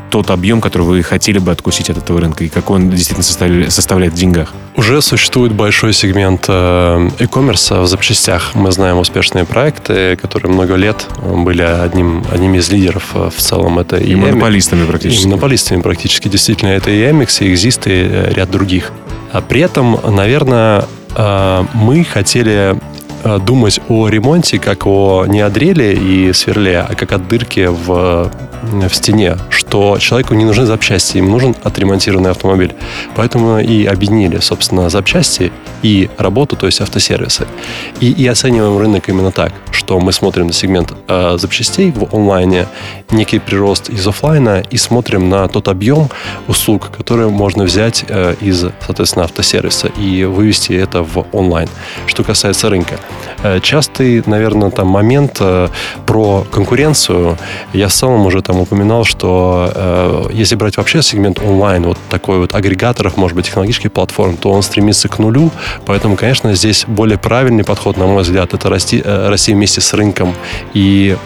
тот 0.10 0.30
объем, 0.30 0.62
который 0.62 0.84
вы 0.84 1.04
хотели 1.04 1.38
бы 1.40 1.52
откусить 1.52 1.90
от 1.90 1.98
этого 1.98 2.22
рынка, 2.22 2.44
и 2.44 2.50
какой 2.50 2.78
он 2.78 2.90
действительно 2.90 3.24
составляет, 3.24 3.72
составляет 3.72 4.14
в 4.14 4.16
деньгах? 4.16 4.54
Уже 4.76 5.02
существует 5.02 5.54
большой 5.54 5.94
сегмент 5.94 6.48
e-commerce 6.48 7.82
в 7.82 7.88
запчастях. 7.88 8.52
Мы 8.54 8.72
знаем 8.72 9.00
успешные 9.00 9.46
проекты, 9.46 10.16
которые 10.16 10.52
много 10.52 10.76
лет 10.76 11.08
были 11.24 11.64
одним, 11.64 12.24
одним 12.32 12.56
из 12.56 12.70
лидеров 12.70 13.14
в 13.14 13.40
целом. 13.40 13.80
Это 13.80 13.98
и, 13.98 14.12
и 14.12 14.16
монополистами 14.16 14.86
практически. 14.86 15.24
И 15.24 15.28
монополистами 15.28 15.82
практически. 15.82 16.28
Действительно, 16.28 16.70
это 16.70 16.92
и 16.92 17.00
Amex, 17.02 17.44
и 17.44 17.54
Exist, 17.54 17.84
и 17.86 18.34
ряд 18.34 18.52
других. 18.52 18.92
А 19.32 19.42
при 19.42 19.62
этом, 19.62 20.00
наверное, 20.16 20.86
мы 21.74 22.04
хотели 22.04 22.80
думать 23.46 23.82
о 23.90 24.08
ремонте 24.08 24.60
как 24.60 24.86
о 24.86 25.26
не 25.28 25.42
о 25.42 25.50
дреле 25.50 25.94
и 25.94 26.32
сверле, 26.34 26.86
а 26.88 26.94
как 26.94 27.12
о 27.12 27.18
дырке 27.18 27.70
в 27.70 28.32
в 28.72 28.94
стене, 28.94 29.38
что 29.50 29.98
человеку 30.00 30.34
не 30.34 30.46
нужны 30.46 30.66
запчасти, 30.66 31.18
им 31.18 31.30
нужен 31.30 31.56
отремонтированный 31.64 32.32
автомобиль. 32.32 32.74
Поэтому 33.16 33.60
и 33.60 33.86
объединили, 33.86 34.40
собственно, 34.40 34.90
запчасти 34.90 35.52
и 35.84 36.10
работу, 36.18 36.56
то 36.56 36.66
есть 36.66 36.82
автосервисы. 36.82 37.48
И, 38.00 38.12
и 38.12 38.28
оцениваем 38.28 38.78
рынок 38.78 39.10
именно 39.10 39.32
так, 39.32 39.52
что 39.72 40.00
мы 40.00 40.12
смотрим 40.14 40.48
на 40.48 40.54
сегмент 40.54 40.94
э, 41.08 41.38
запчастей 41.38 41.92
в 41.92 42.16
онлайне, 42.16 42.68
некий 43.12 43.40
прирост 43.40 43.90
из 43.90 44.08
офлайна 44.08 44.64
и 44.70 44.78
смотрим 44.78 45.30
на 45.30 45.48
тот 45.48 45.68
объем 45.68 46.10
услуг, 46.48 46.92
которые 46.96 47.30
можно 47.30 47.64
взять 47.64 48.06
э, 48.08 48.36
из, 48.42 48.66
соответственно, 48.86 49.26
автосервиса 49.26 49.88
и 49.88 50.24
вывести 50.24 50.74
это 50.74 51.04
в 51.04 51.26
онлайн. 51.32 51.70
Что 52.06 52.24
касается 52.24 52.70
рынка. 52.70 53.00
Э, 53.44 53.60
частый, 53.62 54.24
наверное, 54.26 54.72
там 54.72 54.88
момент 54.88 55.38
э, 55.40 55.68
про 56.06 56.46
конкуренцию. 56.52 57.38
Я 57.74 57.90
целом 57.98 58.26
уже 58.26 58.42
там 58.42 58.57
упоминал, 58.62 59.04
что 59.04 59.72
э, 59.74 60.30
если 60.34 60.56
брать 60.56 60.78
вообще 60.78 61.02
сегмент 61.02 61.40
онлайн, 61.40 61.84
вот 61.84 61.98
такой 62.10 62.40
вот 62.40 62.56
агрегаторов, 62.56 63.18
может 63.18 63.36
быть, 63.36 63.46
технологических 63.46 63.92
платформ, 63.92 64.38
то 64.38 64.52
он 64.52 64.62
стремится 64.62 65.08
к 65.08 65.20
нулю. 65.20 65.52
Поэтому, 65.86 66.16
конечно, 66.16 66.54
здесь 66.56 66.86
более 66.88 67.18
правильный 67.18 67.64
подход, 67.64 67.98
на 67.98 68.08
мой 68.08 68.24
взгляд, 68.24 68.54
это 68.54 68.70
расти, 68.70 69.02
э, 69.04 69.30
расти 69.30 69.54
вместе 69.54 69.82
с 69.82 69.94
рынком 69.94 70.34
и 70.74 71.18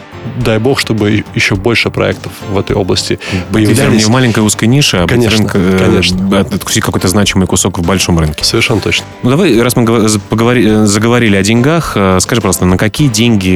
дай 0.44 0.60
бог, 0.60 0.80
чтобы 0.80 1.24
еще 1.36 1.56
больше 1.56 1.90
проектов 1.90 2.32
в 2.50 2.58
этой 2.58 2.76
области 2.76 3.20
появлялись. 3.52 4.00
не 4.00 4.04
в 4.04 4.10
маленькой 4.10 4.44
узкой 4.44 4.66
нише, 4.66 4.98
а 4.98 5.08
конечно, 5.08 5.38
рынок, 5.38 5.52
э, 5.56 5.78
конечно. 5.80 6.40
откусить 6.40 6.84
какой-то 6.84 7.08
значимый 7.08 7.48
кусок 7.48 7.80
в 7.80 7.86
большом 7.86 8.20
рынке. 8.20 8.44
Совершенно 8.44 8.82
точно. 8.82 9.06
Ну 9.24 9.30
давай, 9.30 9.60
раз 9.62 9.76
мы 9.76 9.86
поговори, 10.30 10.68
э, 10.68 10.86
заговорили 10.86 11.36
о 11.36 11.44
деньгах, 11.44 11.94
э, 11.96 12.20
скажи, 12.20 12.42
просто, 12.42 12.66
на 12.66 12.78
какие 12.78 13.08
деньги 13.08 13.52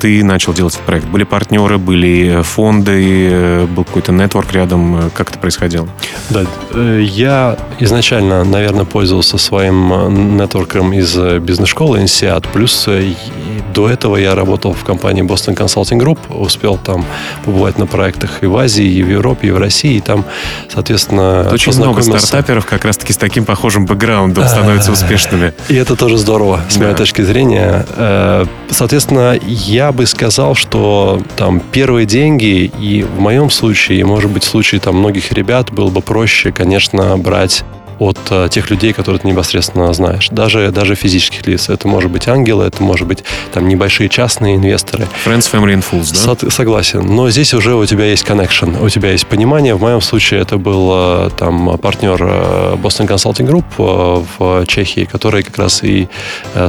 ты 0.00 0.24
начал 0.24 0.52
делать 0.52 0.74
этот 0.74 0.86
проект? 0.86 1.06
Были 1.06 1.24
партнеры, 1.24 1.78
были 1.78 2.40
фонды, 2.42 3.66
был 3.74 3.84
какой-то 3.84 4.12
нетворк 4.12 4.52
рядом? 4.52 5.10
Как 5.14 5.30
это 5.30 5.38
происходило? 5.38 5.88
Да, 6.30 6.44
я 6.98 7.58
изначально, 7.78 8.44
наверное, 8.44 8.84
пользовался 8.84 9.38
своим 9.38 10.36
нетворком 10.36 10.92
из 10.92 11.16
бизнес-школы 11.16 12.00
INSEAD, 12.00 12.46
плюс 12.52 12.88
до 13.76 13.90
этого 13.90 14.16
я 14.16 14.34
работал 14.34 14.72
в 14.72 14.84
компании 14.84 15.22
Boston 15.22 15.54
Consulting 15.54 15.85
Group, 15.94 16.18
успел 16.28 16.76
там 16.76 17.04
побывать 17.44 17.78
на 17.78 17.86
проектах 17.86 18.42
и 18.42 18.46
в 18.46 18.56
Азии, 18.56 18.86
и 18.86 19.02
в 19.02 19.10
Европе, 19.10 19.48
и 19.48 19.50
в 19.50 19.58
России, 19.58 19.96
и 19.96 20.00
там, 20.00 20.24
соответственно, 20.72 21.48
Очень 21.52 21.74
много 21.74 22.02
стартаперов 22.02 22.66
как 22.66 22.84
раз-таки 22.84 23.12
с 23.12 23.16
таким 23.16 23.44
похожим 23.44 23.86
бэкграундом 23.86 24.44
а, 24.44 24.48
становятся 24.48 24.92
успешными. 24.92 25.52
И 25.68 25.74
это 25.74 25.96
тоже 25.96 26.18
здорово, 26.18 26.60
с 26.68 26.76
моей 26.76 26.94
точки 26.94 27.22
зрения. 27.22 27.86
Э, 27.96 28.46
соответственно, 28.70 29.38
я 29.46 29.92
бы 29.92 30.06
сказал, 30.06 30.54
что 30.54 31.22
там 31.36 31.60
первые 31.60 32.06
деньги, 32.06 32.70
и 32.78 33.02
в 33.02 33.20
моем 33.20 33.50
случае, 33.50 34.00
и, 34.00 34.04
может 34.04 34.30
быть, 34.30 34.44
в 34.44 34.48
случае 34.48 34.80
там 34.80 34.96
многих 34.96 35.32
ребят, 35.32 35.72
было 35.72 35.88
бы 35.88 36.00
проще, 36.00 36.52
конечно, 36.52 37.16
брать 37.18 37.64
от 37.98 38.18
э, 38.30 38.48
тех 38.50 38.70
людей, 38.70 38.92
которые 38.92 39.20
ты 39.20 39.28
непосредственно 39.28 39.92
знаешь. 39.92 40.28
Даже, 40.30 40.70
даже 40.70 40.94
физических 40.94 41.46
лиц. 41.46 41.68
Это 41.68 41.88
может 41.88 42.10
быть 42.10 42.28
ангелы, 42.28 42.64
это 42.64 42.82
может 42.82 43.06
быть 43.06 43.24
там 43.52 43.68
небольшие 43.68 44.08
частные 44.08 44.56
инвесторы. 44.56 45.06
Friends, 45.24 45.50
Family 45.50 45.74
and 45.74 45.84
Fools, 45.88 46.12
да? 46.12 46.36
Со- 46.36 46.50
согласен. 46.50 47.06
Но 47.06 47.30
здесь 47.30 47.54
уже 47.54 47.74
у 47.74 47.84
тебя 47.86 48.04
есть 48.06 48.24
connection, 48.24 48.84
у 48.84 48.88
тебя 48.88 49.12
есть 49.12 49.26
понимание. 49.26 49.74
В 49.74 49.80
моем 49.80 50.00
случае 50.00 50.40
это 50.40 50.58
был 50.58 50.90
э, 50.92 51.30
там 51.36 51.78
партнер 51.78 52.18
э, 52.20 52.76
Boston 52.76 53.06
Consulting 53.06 53.46
Group 53.46 53.64
э, 53.78 54.24
в 54.38 54.66
Чехии, 54.66 55.04
который 55.04 55.42
как 55.42 55.58
раз 55.58 55.82
и, 55.82 56.08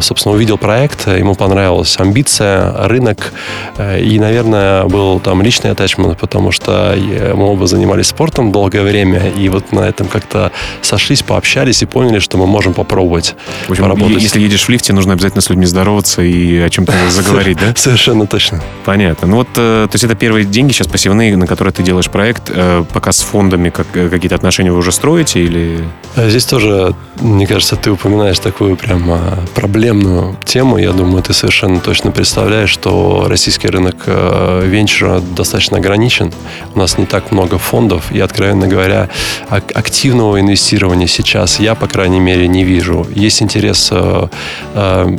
собственно, 0.02 0.36
увидел 0.36 0.58
проект, 0.58 1.08
ему 1.08 1.36
понравилась 1.36 1.98
амбиция, 2.00 2.88
рынок, 2.88 3.34
и, 3.80 4.20
наверное, 4.20 4.86
был 4.86 5.20
там 5.20 5.42
личный 5.42 5.72
атачмент, 5.72 6.18
потому 6.20 6.52
что 6.52 6.96
мы 7.34 7.46
оба 7.46 7.68
занимались 7.68 8.08
спортом 8.08 8.52
долгое 8.52 8.84
время, 8.84 9.30
и 9.30 9.50
вот 9.50 9.72
на 9.72 9.82
этом 9.82 10.08
как-то 10.08 10.52
сошлись, 10.82 11.16
пообщались 11.23 11.82
и 11.82 11.86
поняли, 11.86 12.19
что 12.19 12.38
мы 12.38 12.47
можем 12.47 12.73
попробовать 12.73 13.36
в 13.67 13.71
общем, 13.71 13.84
поработать. 13.84 14.21
Если 14.21 14.39
едешь 14.39 14.65
в 14.65 14.69
лифте, 14.69 14.93
нужно 14.93 15.13
обязательно 15.13 15.41
с 15.41 15.49
людьми 15.49 15.65
здороваться 15.65 16.21
и 16.21 16.58
о 16.58 16.69
чем-то 16.69 16.93
заговорить, 17.10 17.58
да? 17.60 17.73
Совершенно 17.75 18.27
точно. 18.27 18.62
Понятно. 18.86 19.27
Ну 19.27 19.38
вот, 19.38 19.51
то 19.53 19.89
есть 19.91 20.03
это 20.03 20.15
первые 20.15 20.45
деньги 20.45 20.71
сейчас 20.71 20.88
пассивные, 20.88 21.36
на 21.38 21.47
которые 21.47 21.73
ты 21.73 21.84
делаешь 21.84 22.10
проект, 22.10 22.51
пока 22.93 23.12
с 23.12 23.21
фондами 23.21 23.69
как, 23.69 23.88
какие-то 23.91 24.36
отношения 24.36 24.71
вы 24.71 24.77
уже 24.77 24.91
строите 24.91 25.43
или... 25.43 25.84
Здесь 26.15 26.45
тоже, 26.45 26.95
мне 27.19 27.47
кажется, 27.47 27.75
ты 27.75 27.91
упоминаешь 27.91 28.39
такую 28.39 28.75
прям 28.75 29.19
проблемную 29.56 30.38
тему. 30.45 30.77
Я 30.77 30.91
думаю, 30.91 31.23
ты 31.23 31.34
совершенно 31.34 31.80
точно 31.80 32.12
представляешь, 32.12 32.69
что 32.69 33.25
российский 33.27 33.67
рынок 33.67 33.95
венчура 34.06 35.19
достаточно 35.19 35.77
ограничен. 35.77 36.34
У 36.73 36.80
нас 36.80 36.97
не 36.97 37.06
так 37.06 37.32
много 37.32 37.58
фондов, 37.58 38.12
и, 38.12 38.19
откровенно 38.19 38.67
говоря, 38.67 39.10
активного 39.49 40.39
инвестирования 40.39 41.07
сейчас 41.08 41.60
я, 41.60 41.76
по 41.76 41.88
крайней 41.88 42.20
мере, 42.20 42.48
не 42.48 42.63
вижу. 42.63 43.08
Есть 43.15 43.41
интерес 43.41 43.89
э, 43.91 44.28
э, 44.74 45.17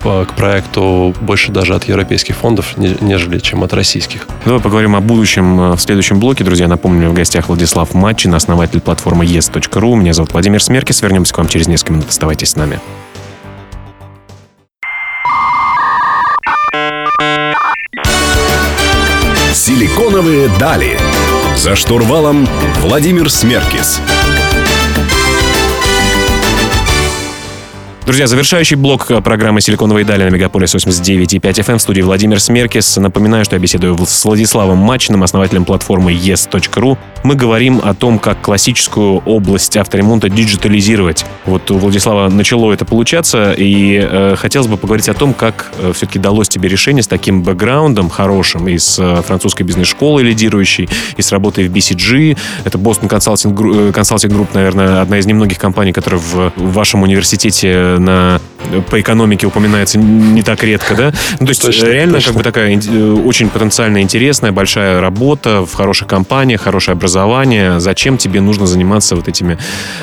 к 0.00 0.34
проекту 0.36 1.14
больше 1.22 1.50
даже 1.50 1.74
от 1.74 1.84
европейских 1.84 2.36
фондов, 2.36 2.74
нежели 2.76 3.38
чем 3.38 3.64
от 3.64 3.72
российских. 3.72 4.26
Давай 4.44 4.60
поговорим 4.60 4.96
о 4.96 5.00
будущем 5.00 5.60
э, 5.60 5.76
в 5.76 5.80
следующем 5.80 6.20
блоке. 6.20 6.44
Друзья, 6.44 6.68
напомню, 6.68 7.10
в 7.10 7.14
гостях 7.14 7.48
Владислав 7.48 7.94
Матчин, 7.94 8.34
основатель 8.34 8.80
платформы 8.80 9.24
yes.ru. 9.24 9.96
Меня 9.96 10.12
зовут 10.12 10.32
Владимир 10.32 10.62
Смеркис. 10.62 11.00
Вернемся 11.02 11.32
к 11.32 11.38
вам 11.38 11.48
через 11.48 11.68
несколько 11.68 11.92
минут. 11.94 12.08
Оставайтесь 12.08 12.50
с 12.50 12.56
нами. 12.56 12.78
Силиконовые 19.54 20.48
дали. 20.60 20.98
За 21.56 21.76
штурвалом 21.76 22.46
Владимир 22.82 23.30
Смеркис. 23.30 24.00
Друзья, 28.06 28.26
завершающий 28.26 28.76
блок 28.76 29.10
э, 29.10 29.22
программы 29.22 29.62
«Силиконовые 29.62 30.04
дали» 30.04 30.24
на 30.24 30.28
Мегаполис 30.28 30.74
89.5 30.74 31.40
FM 31.40 31.78
в 31.78 31.80
студии 31.80 32.02
Владимир 32.02 32.38
Смеркис. 32.38 32.98
Напоминаю, 32.98 33.46
что 33.46 33.56
я 33.56 33.62
беседую 33.62 33.96
с 34.06 34.24
Владиславом 34.26 34.76
Мачиным, 34.76 35.22
основателем 35.22 35.64
платформы 35.64 36.12
yes.ru. 36.12 36.98
Мы 37.22 37.34
говорим 37.34 37.80
о 37.82 37.94
том, 37.94 38.18
как 38.18 38.42
классическую 38.42 39.22
область 39.24 39.78
авторемонта 39.78 40.28
диджитализировать. 40.28 41.24
Вот 41.46 41.70
у 41.70 41.78
Владислава 41.78 42.28
начало 42.28 42.70
это 42.74 42.84
получаться, 42.84 43.54
и 43.56 43.98
э, 43.98 44.34
хотелось 44.36 44.68
бы 44.68 44.76
поговорить 44.76 45.08
о 45.08 45.14
том, 45.14 45.32
как 45.32 45.72
э, 45.78 45.92
все-таки 45.94 46.18
далось 46.18 46.50
тебе 46.50 46.68
решение 46.68 47.02
с 47.02 47.06
таким 47.06 47.42
бэкграундом 47.42 48.10
хорошим, 48.10 48.68
из 48.68 48.98
э, 48.98 49.22
французской 49.22 49.62
бизнес-школы 49.62 50.22
лидирующей, 50.22 50.90
и 51.16 51.22
с 51.22 51.32
работой 51.32 51.66
в 51.68 51.72
BCG. 51.72 52.36
Это 52.64 52.76
Boston 52.76 53.08
Consulting, 53.08 53.92
Consulting 53.92 54.28
Group, 54.28 54.48
наверное, 54.52 55.00
одна 55.00 55.18
из 55.18 55.24
немногих 55.24 55.58
компаний, 55.58 55.92
которая 55.92 56.20
в, 56.20 56.52
в 56.54 56.72
вашем 56.74 57.04
университете 57.04 57.93
на, 57.98 58.40
по 58.90 59.00
экономике 59.00 59.46
упоминается 59.46 59.98
не 59.98 60.42
так 60.42 60.62
редко, 60.62 60.94
да? 60.94 61.12
Ну, 61.40 61.46
то 61.46 61.50
есть 61.50 61.62
точно, 61.62 61.86
реально 61.86 62.14
точно. 62.14 62.32
как 62.32 62.38
бы 62.38 62.44
такая 62.44 62.76
э, 62.76 63.12
очень 63.24 63.48
потенциально 63.48 64.02
интересная, 64.02 64.52
большая 64.52 65.00
работа 65.00 65.64
в 65.64 65.74
хороших 65.74 66.08
компаниях, 66.08 66.62
хорошее 66.62 66.94
образование. 66.94 67.80
Зачем 67.80 68.16
тебе 68.18 68.40
нужно 68.40 68.66
заниматься 68.66 69.16
вот 69.16 69.28
этими 69.28 69.58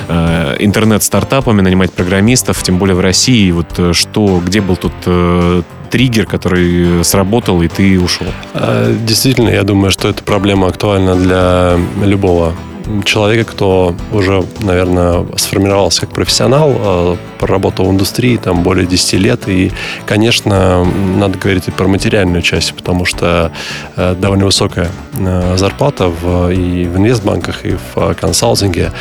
э, 0.08 0.56
интернет-стартапами, 0.60 1.62
нанимать 1.62 1.92
программистов, 1.92 2.62
тем 2.64 2.78
более 2.78 2.96
в 2.96 3.00
России? 3.00 3.52
Вот 3.52 3.68
э, 3.78 3.94
что, 3.94 4.42
где 4.46 4.62
был 4.62 4.76
тут 4.76 4.94
э, 5.06 5.64
триггер, 5.90 6.26
который 6.26 7.04
сработал, 7.04 7.62
и 7.62 7.68
ты 7.68 8.00
ушел? 8.00 8.28
А, 8.54 8.96
действительно, 9.06 9.50
я 9.50 9.64
думаю, 9.64 9.92
что 9.92 10.08
эта 10.10 10.24
проблема 10.24 10.68
актуальна 10.68 11.16
для 11.16 11.78
любого 12.04 12.56
человека, 13.06 13.52
кто 13.52 13.96
уже, 14.12 14.44
наверное, 14.60 15.26
сформировался 15.38 16.02
как 16.02 16.12
профессионал, 16.12 16.74
э, 16.74 17.16
проработал 17.40 17.86
в 17.86 17.92
индустрии 17.92 18.38
там 18.38 18.64
более 18.64 18.86
10 18.86 19.14
лет. 19.14 19.48
И, 19.48 19.72
конечно, 20.06 20.86
надо 21.18 21.38
говорить 21.38 21.68
и 21.68 21.72
про 21.72 21.88
материальную 21.88 22.42
часть, 22.42 22.74
потому 22.74 23.06
что 23.06 23.52
э, 23.96 24.16
довольно 24.20 24.46
высокая 24.46 24.90
э, 25.18 25.58
зарплата 25.58 26.08
в, 26.08 26.50
и 26.52 26.86
в 26.86 26.98
инвестбанках, 26.98 27.66
и 27.66 27.78
в 27.94 28.14
консалтинге. 28.16 28.92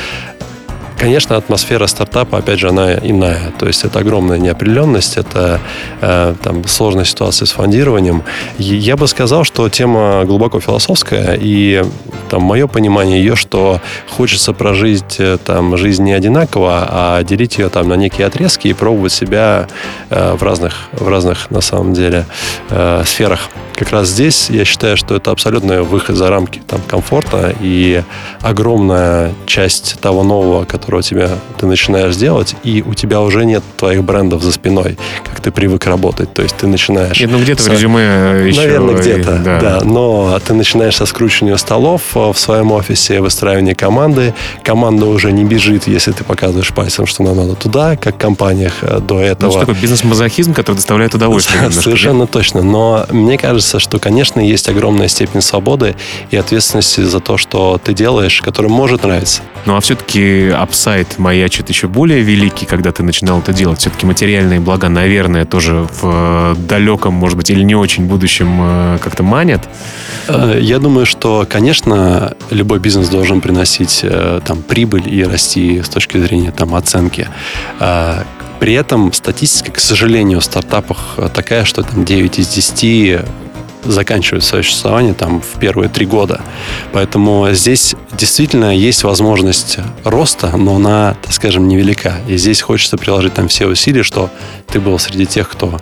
Конечно, 1.01 1.39
атмосфера 1.39 1.87
стартапа, 1.87 2.37
опять 2.37 2.61
же, 2.61 2.69
она 2.69 2.93
иная. 2.93 3.53
То 3.59 3.67
есть 3.67 3.85
это 3.85 4.01
огромная 4.01 4.37
неопределенность, 4.37 5.17
это 5.17 5.59
э, 6.03 6.35
там, 6.43 6.67
сложная 6.67 7.07
ситуация 7.07 7.47
с 7.47 7.53
фондированием. 7.53 8.23
я 8.59 8.99
бы 8.99 9.09
сказал, 9.09 9.45
что 9.45 9.67
тема 9.71 10.25
глубоко 10.27 10.61
философская, 10.61 11.39
и 11.41 11.83
там 12.29 12.43
мое 12.43 12.67
понимание 12.67 13.19
ее, 13.19 13.35
что 13.35 13.81
хочется 14.11 14.53
прожить 14.53 15.17
э, 15.19 15.39
там 15.43 15.79
жизнь 15.79 16.03
не 16.05 16.13
одинаково, 16.13 16.87
а 16.91 17.23
делить 17.23 17.57
ее 17.57 17.71
там 17.71 17.89
на 17.89 17.95
некие 17.95 18.27
отрезки 18.27 18.69
и 18.69 18.75
пробовать 18.75 19.13
себя 19.13 19.69
э, 20.11 20.35
в 20.35 20.43
разных, 20.43 20.75
в 20.93 21.09
разных 21.09 21.51
на 21.51 21.63
самом 21.63 21.95
деле 21.95 22.27
э, 22.69 23.05
сферах. 23.07 23.49
Как 23.81 23.93
раз 23.93 24.09
здесь 24.09 24.51
я 24.51 24.67
считаю, 24.67 24.99
что 24.99 25.17
это 25.17 25.31
абсолютно 25.31 25.83
выход 25.83 26.15
за 26.15 26.29
рамки 26.29 26.61
там 26.67 26.83
комфорта 26.87 27.55
и 27.61 28.03
огромная 28.43 29.33
часть 29.47 29.99
того 30.01 30.23
нового, 30.23 30.67
который 30.67 30.90
которого 30.91 31.03
тебя 31.05 31.39
ты 31.57 31.67
начинаешь 31.67 32.17
делать, 32.17 32.57
и 32.65 32.83
у 32.85 32.95
тебя 32.95 33.21
уже 33.21 33.45
нет 33.45 33.63
твоих 33.77 34.03
брендов 34.03 34.43
за 34.43 34.51
спиной, 34.51 34.99
как 35.25 35.41
ты 35.41 35.53
привык 35.53 35.87
работать. 35.87 36.35
То 36.35 36.43
есть 36.43 36.57
ты 36.57 36.67
начинаешь... 36.67 37.21
Нет, 37.21 37.31
ну 37.31 37.39
где-то 37.39 37.63
со... 37.63 37.71
в 37.71 37.75
резюме 37.75 38.49
еще... 38.49 38.61
Наверное, 38.61 38.95
где-то, 38.97 39.39
да. 39.39 39.61
да. 39.61 39.81
Но 39.85 40.37
ты 40.45 40.53
начинаешь 40.53 40.97
со 40.97 41.07
скручивания 41.07 41.57
столов 41.59 42.03
э, 42.17 42.33
в 42.33 42.37
своем 42.37 42.73
офисе, 42.73 43.21
выстраивания 43.21 43.77
команды. 43.77 44.35
Команда 44.65 45.07
уже 45.07 45.31
не 45.31 45.45
бежит, 45.45 45.87
если 45.87 46.11
ты 46.11 46.25
показываешь 46.25 46.73
пальцем, 46.73 47.07
что 47.07 47.23
нам 47.23 47.37
надо 47.37 47.55
туда, 47.55 47.97
как 47.97 48.17
в 48.17 48.19
компаниях 48.19 48.73
э, 48.83 48.99
до 48.99 49.21
этого. 49.21 49.47
Ну, 49.47 49.51
что 49.53 49.61
такое 49.61 49.77
бизнес-мазохизм, 49.81 50.55
который 50.55 50.77
доставляет 50.77 51.15
удовольствие. 51.15 51.63
Да, 51.63 51.71
совершенно 51.71 52.27
точно. 52.27 52.63
Но 52.63 53.07
мне 53.11 53.39
кажется, 53.39 53.79
что, 53.79 54.01
конечно, 54.01 54.41
есть 54.41 54.69
огромная 54.69 55.07
степень 55.07 55.41
свободы 55.41 55.95
и 56.33 56.37
ответственности 56.37 57.03
за 57.03 57.21
то, 57.21 57.37
что 57.37 57.81
ты 57.83 57.95
делаешь, 57.95 58.43
который 58.43 58.71
может 58.71 59.05
нравиться. 59.05 59.43
Ну, 59.67 59.77
а 59.77 59.81
все-таки 59.81 60.51
апсайт 60.81 61.19
маячит 61.19 61.69
еще 61.69 61.89
более 61.89 62.23
великий, 62.23 62.65
когда 62.65 62.91
ты 62.91 63.03
начинал 63.03 63.41
это 63.41 63.53
делать. 63.53 63.81
Все-таки 63.81 64.07
материальные 64.07 64.61
блага, 64.61 64.89
наверное, 64.89 65.45
тоже 65.45 65.87
в 66.01 66.01
э, 66.03 66.55
далеком, 66.57 67.13
может 67.13 67.37
быть, 67.37 67.51
или 67.51 67.63
не 67.63 67.75
очень 67.75 68.07
будущем 68.07 68.49
э, 68.63 68.99
как-то 68.99 69.23
манят. 69.23 69.69
Э, 70.29 70.59
я 70.59 70.79
думаю, 70.79 71.05
что, 71.05 71.47
конечно, 71.47 72.35
любой 72.51 72.79
бизнес 72.79 73.11
должен 73.11 73.43
приносить 73.43 74.03
там 74.47 74.63
прибыль 74.63 75.07
и 75.07 75.23
расти 75.23 75.83
с 75.83 75.89
точки 75.91 76.17
зрения 76.17 76.51
там 76.51 76.75
оценки. 76.75 77.29
При 78.59 78.73
этом 78.73 79.13
статистика, 79.13 79.73
к 79.73 79.81
сожалению, 79.81 80.41
в 80.41 80.45
стартапах 80.45 81.19
такая, 81.35 81.65
что 81.65 81.83
там 81.83 82.07
9 82.07 82.39
из 82.39 82.49
10 82.49 83.21
заканчивают 83.85 84.45
свое 84.45 84.63
существование 84.65 85.15
там 85.15 85.41
в 85.41 85.59
первые 85.59 85.89
три 85.89 86.07
года. 86.07 86.41
Поэтому 86.93 87.49
здесь 87.53 87.95
действительно 88.13 88.75
есть 88.77 89.05
возможность 89.05 89.79
роста, 90.05 90.57
но 90.57 90.77
она, 90.77 91.17
так 91.23 91.33
скажем, 91.33 91.69
невелика. 91.69 92.15
И 92.29 92.37
здесь 92.37 92.61
хочется 92.61 92.97
приложить 92.97 93.35
там 93.35 93.49
все 93.49 93.67
усилия, 93.67 94.03
что 94.03 94.31
ты 94.67 94.81
был 94.81 94.99
среди 94.99 95.27
тех, 95.27 95.49
кто, 95.49 95.79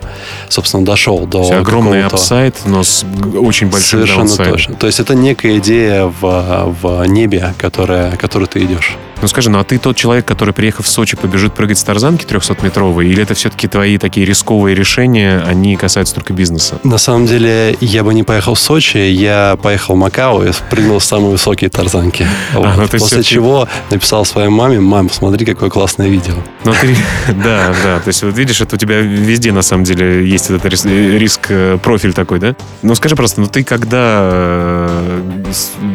собственно, 0.49 0.85
дошел 0.85 1.25
до 1.25 1.43
Все 1.43 1.55
огромный 1.55 2.03
апсайт, 2.05 2.55
но 2.65 2.83
с 2.83 3.05
очень 3.35 3.67
большим 3.67 3.99
Совершенно 3.99 4.25
даунсайдом. 4.25 4.53
точно. 4.53 4.75
То 4.75 4.87
есть 4.87 4.99
это 4.99 5.15
некая 5.15 5.57
идея 5.57 6.05
в, 6.05 6.75
в 6.81 7.05
небе, 7.05 7.53
которая, 7.57 8.15
которую 8.17 8.47
ты 8.47 8.63
идешь. 8.63 8.97
Ну 9.21 9.27
скажи, 9.27 9.49
ну 9.49 9.59
а 9.59 9.63
ты 9.65 9.77
тот 9.77 9.97
человек, 9.97 10.25
который, 10.25 10.53
приехав 10.53 10.85
в 10.85 10.89
Сочи, 10.89 11.17
побежит 11.17 11.53
прыгать 11.53 11.77
с 11.77 11.83
тарзанки 11.83 12.25
300-метровой, 12.25 13.07
или 13.07 13.21
это 13.21 13.33
все-таки 13.33 13.67
твои 13.67 13.97
такие 13.97 14.25
рисковые 14.25 14.75
решения, 14.75 15.43
они 15.45 15.75
касаются 15.75 16.15
только 16.15 16.31
бизнеса? 16.31 16.79
На 16.83 16.97
самом 16.97 17.25
деле, 17.25 17.75
я 17.81 18.03
бы 18.03 18.13
не 18.13 18.23
поехал 18.23 18.53
в 18.53 18.59
Сочи, 18.59 18.97
я 18.97 19.57
поехал 19.61 19.95
в 19.95 19.97
Макао 19.97 20.45
и 20.45 20.51
прыгнул 20.69 21.01
с 21.01 21.05
самые 21.05 21.31
высокие 21.31 21.69
тарзанки. 21.69 22.25
А, 22.53 22.59
вот. 22.59 22.77
ну, 22.77 22.99
После 22.99 23.23
чего 23.23 23.67
написал 23.91 24.23
своей 24.23 24.49
маме, 24.49 24.79
мам, 24.79 25.09
смотри, 25.09 25.45
какое 25.45 25.69
классное 25.69 26.07
видео. 26.07 26.35
Ну 26.63 26.73
ты, 26.79 26.95
да, 27.43 27.73
да, 27.83 27.99
то 27.99 28.07
есть 28.07 28.23
вот 28.23 28.37
видишь, 28.37 28.61
это 28.61 28.75
у 28.75 28.79
тебя 28.79 28.99
везде 28.99 29.51
на 29.51 29.61
самом 29.61 29.83
деле 29.83 30.25
есть 30.25 30.49
этот 30.49 30.65
риск, 30.65 31.47
э, 31.49 31.77
профиль 31.81 32.13
такой, 32.13 32.39
да? 32.39 32.55
Ну 32.83 32.95
скажи 32.95 33.15
просто, 33.15 33.41
ну 33.41 33.47
ты 33.47 33.63
когда 33.63 34.29
э, 34.31 35.43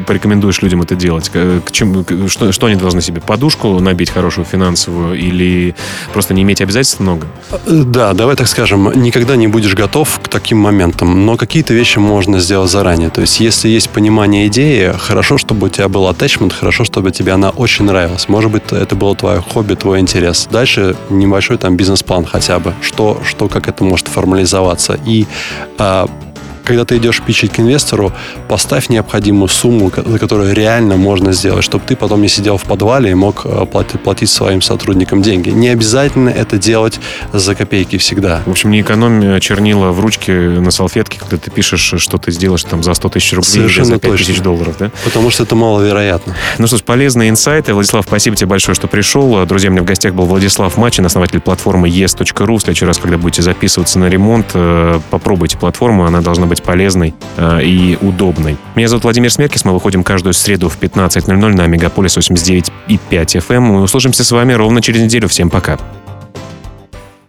порекомендуешь 0.06 0.60
людям 0.62 0.82
это 0.82 0.94
делать? 0.94 1.30
К 1.30 1.70
чем, 1.70 2.04
что, 2.28 2.52
что 2.52 2.66
они 2.66 2.76
должны 2.76 3.00
себе 3.00 3.13
себе 3.14 3.20
подушку 3.20 3.80
набить 3.80 4.10
хорошую 4.10 4.44
финансовую 4.44 5.18
или 5.18 5.74
просто 6.12 6.34
не 6.34 6.42
иметь 6.42 6.60
обязательств 6.60 7.00
много? 7.00 7.26
Да, 7.66 8.12
давай 8.12 8.36
так 8.36 8.48
скажем, 8.48 8.92
никогда 8.94 9.36
не 9.36 9.46
будешь 9.46 9.74
готов 9.74 10.20
к 10.22 10.28
таким 10.28 10.58
моментам, 10.58 11.26
но 11.26 11.36
какие-то 11.36 11.74
вещи 11.74 11.98
можно 11.98 12.40
сделать 12.40 12.70
заранее. 12.70 13.10
То 13.10 13.20
есть, 13.20 13.40
если 13.40 13.68
есть 13.68 13.90
понимание 13.90 14.46
идеи, 14.48 14.92
хорошо, 14.98 15.38
чтобы 15.38 15.66
у 15.66 15.70
тебя 15.70 15.88
был 15.88 16.08
attachment, 16.08 16.52
хорошо, 16.52 16.84
чтобы 16.84 17.10
тебе 17.10 17.32
она 17.32 17.50
очень 17.50 17.84
нравилась. 17.84 18.28
Может 18.28 18.50
быть, 18.50 18.62
это 18.72 18.94
было 18.96 19.14
твое 19.14 19.40
хобби, 19.40 19.74
твой 19.74 20.00
интерес. 20.00 20.48
Дальше 20.50 20.96
небольшой 21.10 21.58
там 21.58 21.76
бизнес-план 21.76 22.24
хотя 22.24 22.58
бы, 22.58 22.74
что, 22.80 23.20
что 23.24 23.48
как 23.48 23.68
это 23.68 23.84
может 23.84 24.08
формализоваться. 24.08 24.98
И 25.06 25.26
а, 25.78 26.08
когда 26.64 26.84
ты 26.84 26.96
идешь 26.96 27.22
пичить 27.22 27.52
к 27.52 27.60
инвестору, 27.60 28.12
поставь 28.48 28.88
необходимую 28.88 29.48
сумму, 29.48 29.90
за 29.94 30.18
которую 30.18 30.54
реально 30.54 30.96
можно 30.96 31.32
сделать, 31.32 31.64
чтобы 31.64 31.84
ты 31.86 31.96
потом 31.96 32.22
не 32.22 32.28
сидел 32.28 32.56
в 32.56 32.64
подвале 32.64 33.10
и 33.10 33.14
мог 33.14 33.42
э, 33.44 33.66
платить, 33.66 34.00
платить 34.00 34.30
своим 34.30 34.62
сотрудникам 34.62 35.22
деньги. 35.22 35.50
Не 35.50 35.68
обязательно 35.68 36.28
это 36.28 36.58
делать 36.58 37.00
за 37.32 37.54
копейки 37.54 37.98
всегда. 37.98 38.42
В 38.46 38.50
общем, 38.50 38.70
не 38.70 38.80
экономь 38.80 39.40
чернила 39.40 39.90
в 39.90 40.00
ручке 40.00 40.32
на 40.32 40.70
салфетке, 40.70 41.18
когда 41.18 41.36
ты 41.36 41.50
пишешь, 41.50 41.94
что 41.98 42.18
ты 42.18 42.32
сделаешь 42.32 42.64
там 42.64 42.82
за 42.82 42.94
100 42.94 43.08
тысяч 43.10 43.32
рублей 43.32 43.50
Совершенно 43.50 43.86
или 43.86 43.94
за 43.94 44.00
5 44.00 44.10
точно. 44.10 44.26
тысяч 44.26 44.40
долларов, 44.40 44.76
да? 44.78 44.90
Потому 45.04 45.30
что 45.30 45.42
это 45.42 45.54
маловероятно. 45.54 46.34
Ну 46.58 46.66
что 46.66 46.78
ж, 46.78 46.82
полезные 46.82 47.30
инсайты. 47.30 47.74
Владислав, 47.74 48.04
спасибо 48.06 48.36
тебе 48.36 48.48
большое, 48.48 48.74
что 48.74 48.86
пришел. 48.88 49.44
Друзья, 49.46 49.68
у 49.70 49.72
меня 49.72 49.82
в 49.82 49.86
гостях 49.86 50.14
был 50.14 50.24
Владислав 50.24 50.76
Мачин, 50.76 51.04
основатель 51.06 51.40
платформы 51.40 51.88
yes.ru. 51.88 52.56
В 52.56 52.60
следующий 52.60 52.86
раз, 52.86 52.98
когда 52.98 53.18
будете 53.18 53.42
записываться 53.42 53.98
на 53.98 54.08
ремонт, 54.08 54.46
э, 54.54 55.00
попробуйте 55.10 55.58
платформу, 55.58 56.04
она 56.04 56.20
должна 56.20 56.46
быть 56.46 56.53
полезной 56.62 57.14
э, 57.36 57.62
и 57.62 57.98
удобной. 58.00 58.56
Меня 58.74 58.88
зовут 58.88 59.04
Владимир 59.04 59.30
Смеркис, 59.30 59.64
мы 59.64 59.72
выходим 59.72 60.04
каждую 60.04 60.32
среду 60.34 60.68
в 60.68 60.78
15.00 60.78 61.34
на 61.34 61.66
Мегаполис 61.66 62.16
89,5 62.16 62.70
FM. 63.10 63.60
Мы 63.60 63.82
услышимся 63.82 64.24
с 64.24 64.30
вами 64.30 64.52
ровно 64.52 64.80
через 64.82 65.02
неделю. 65.02 65.28
Всем 65.28 65.50
пока. 65.50 65.78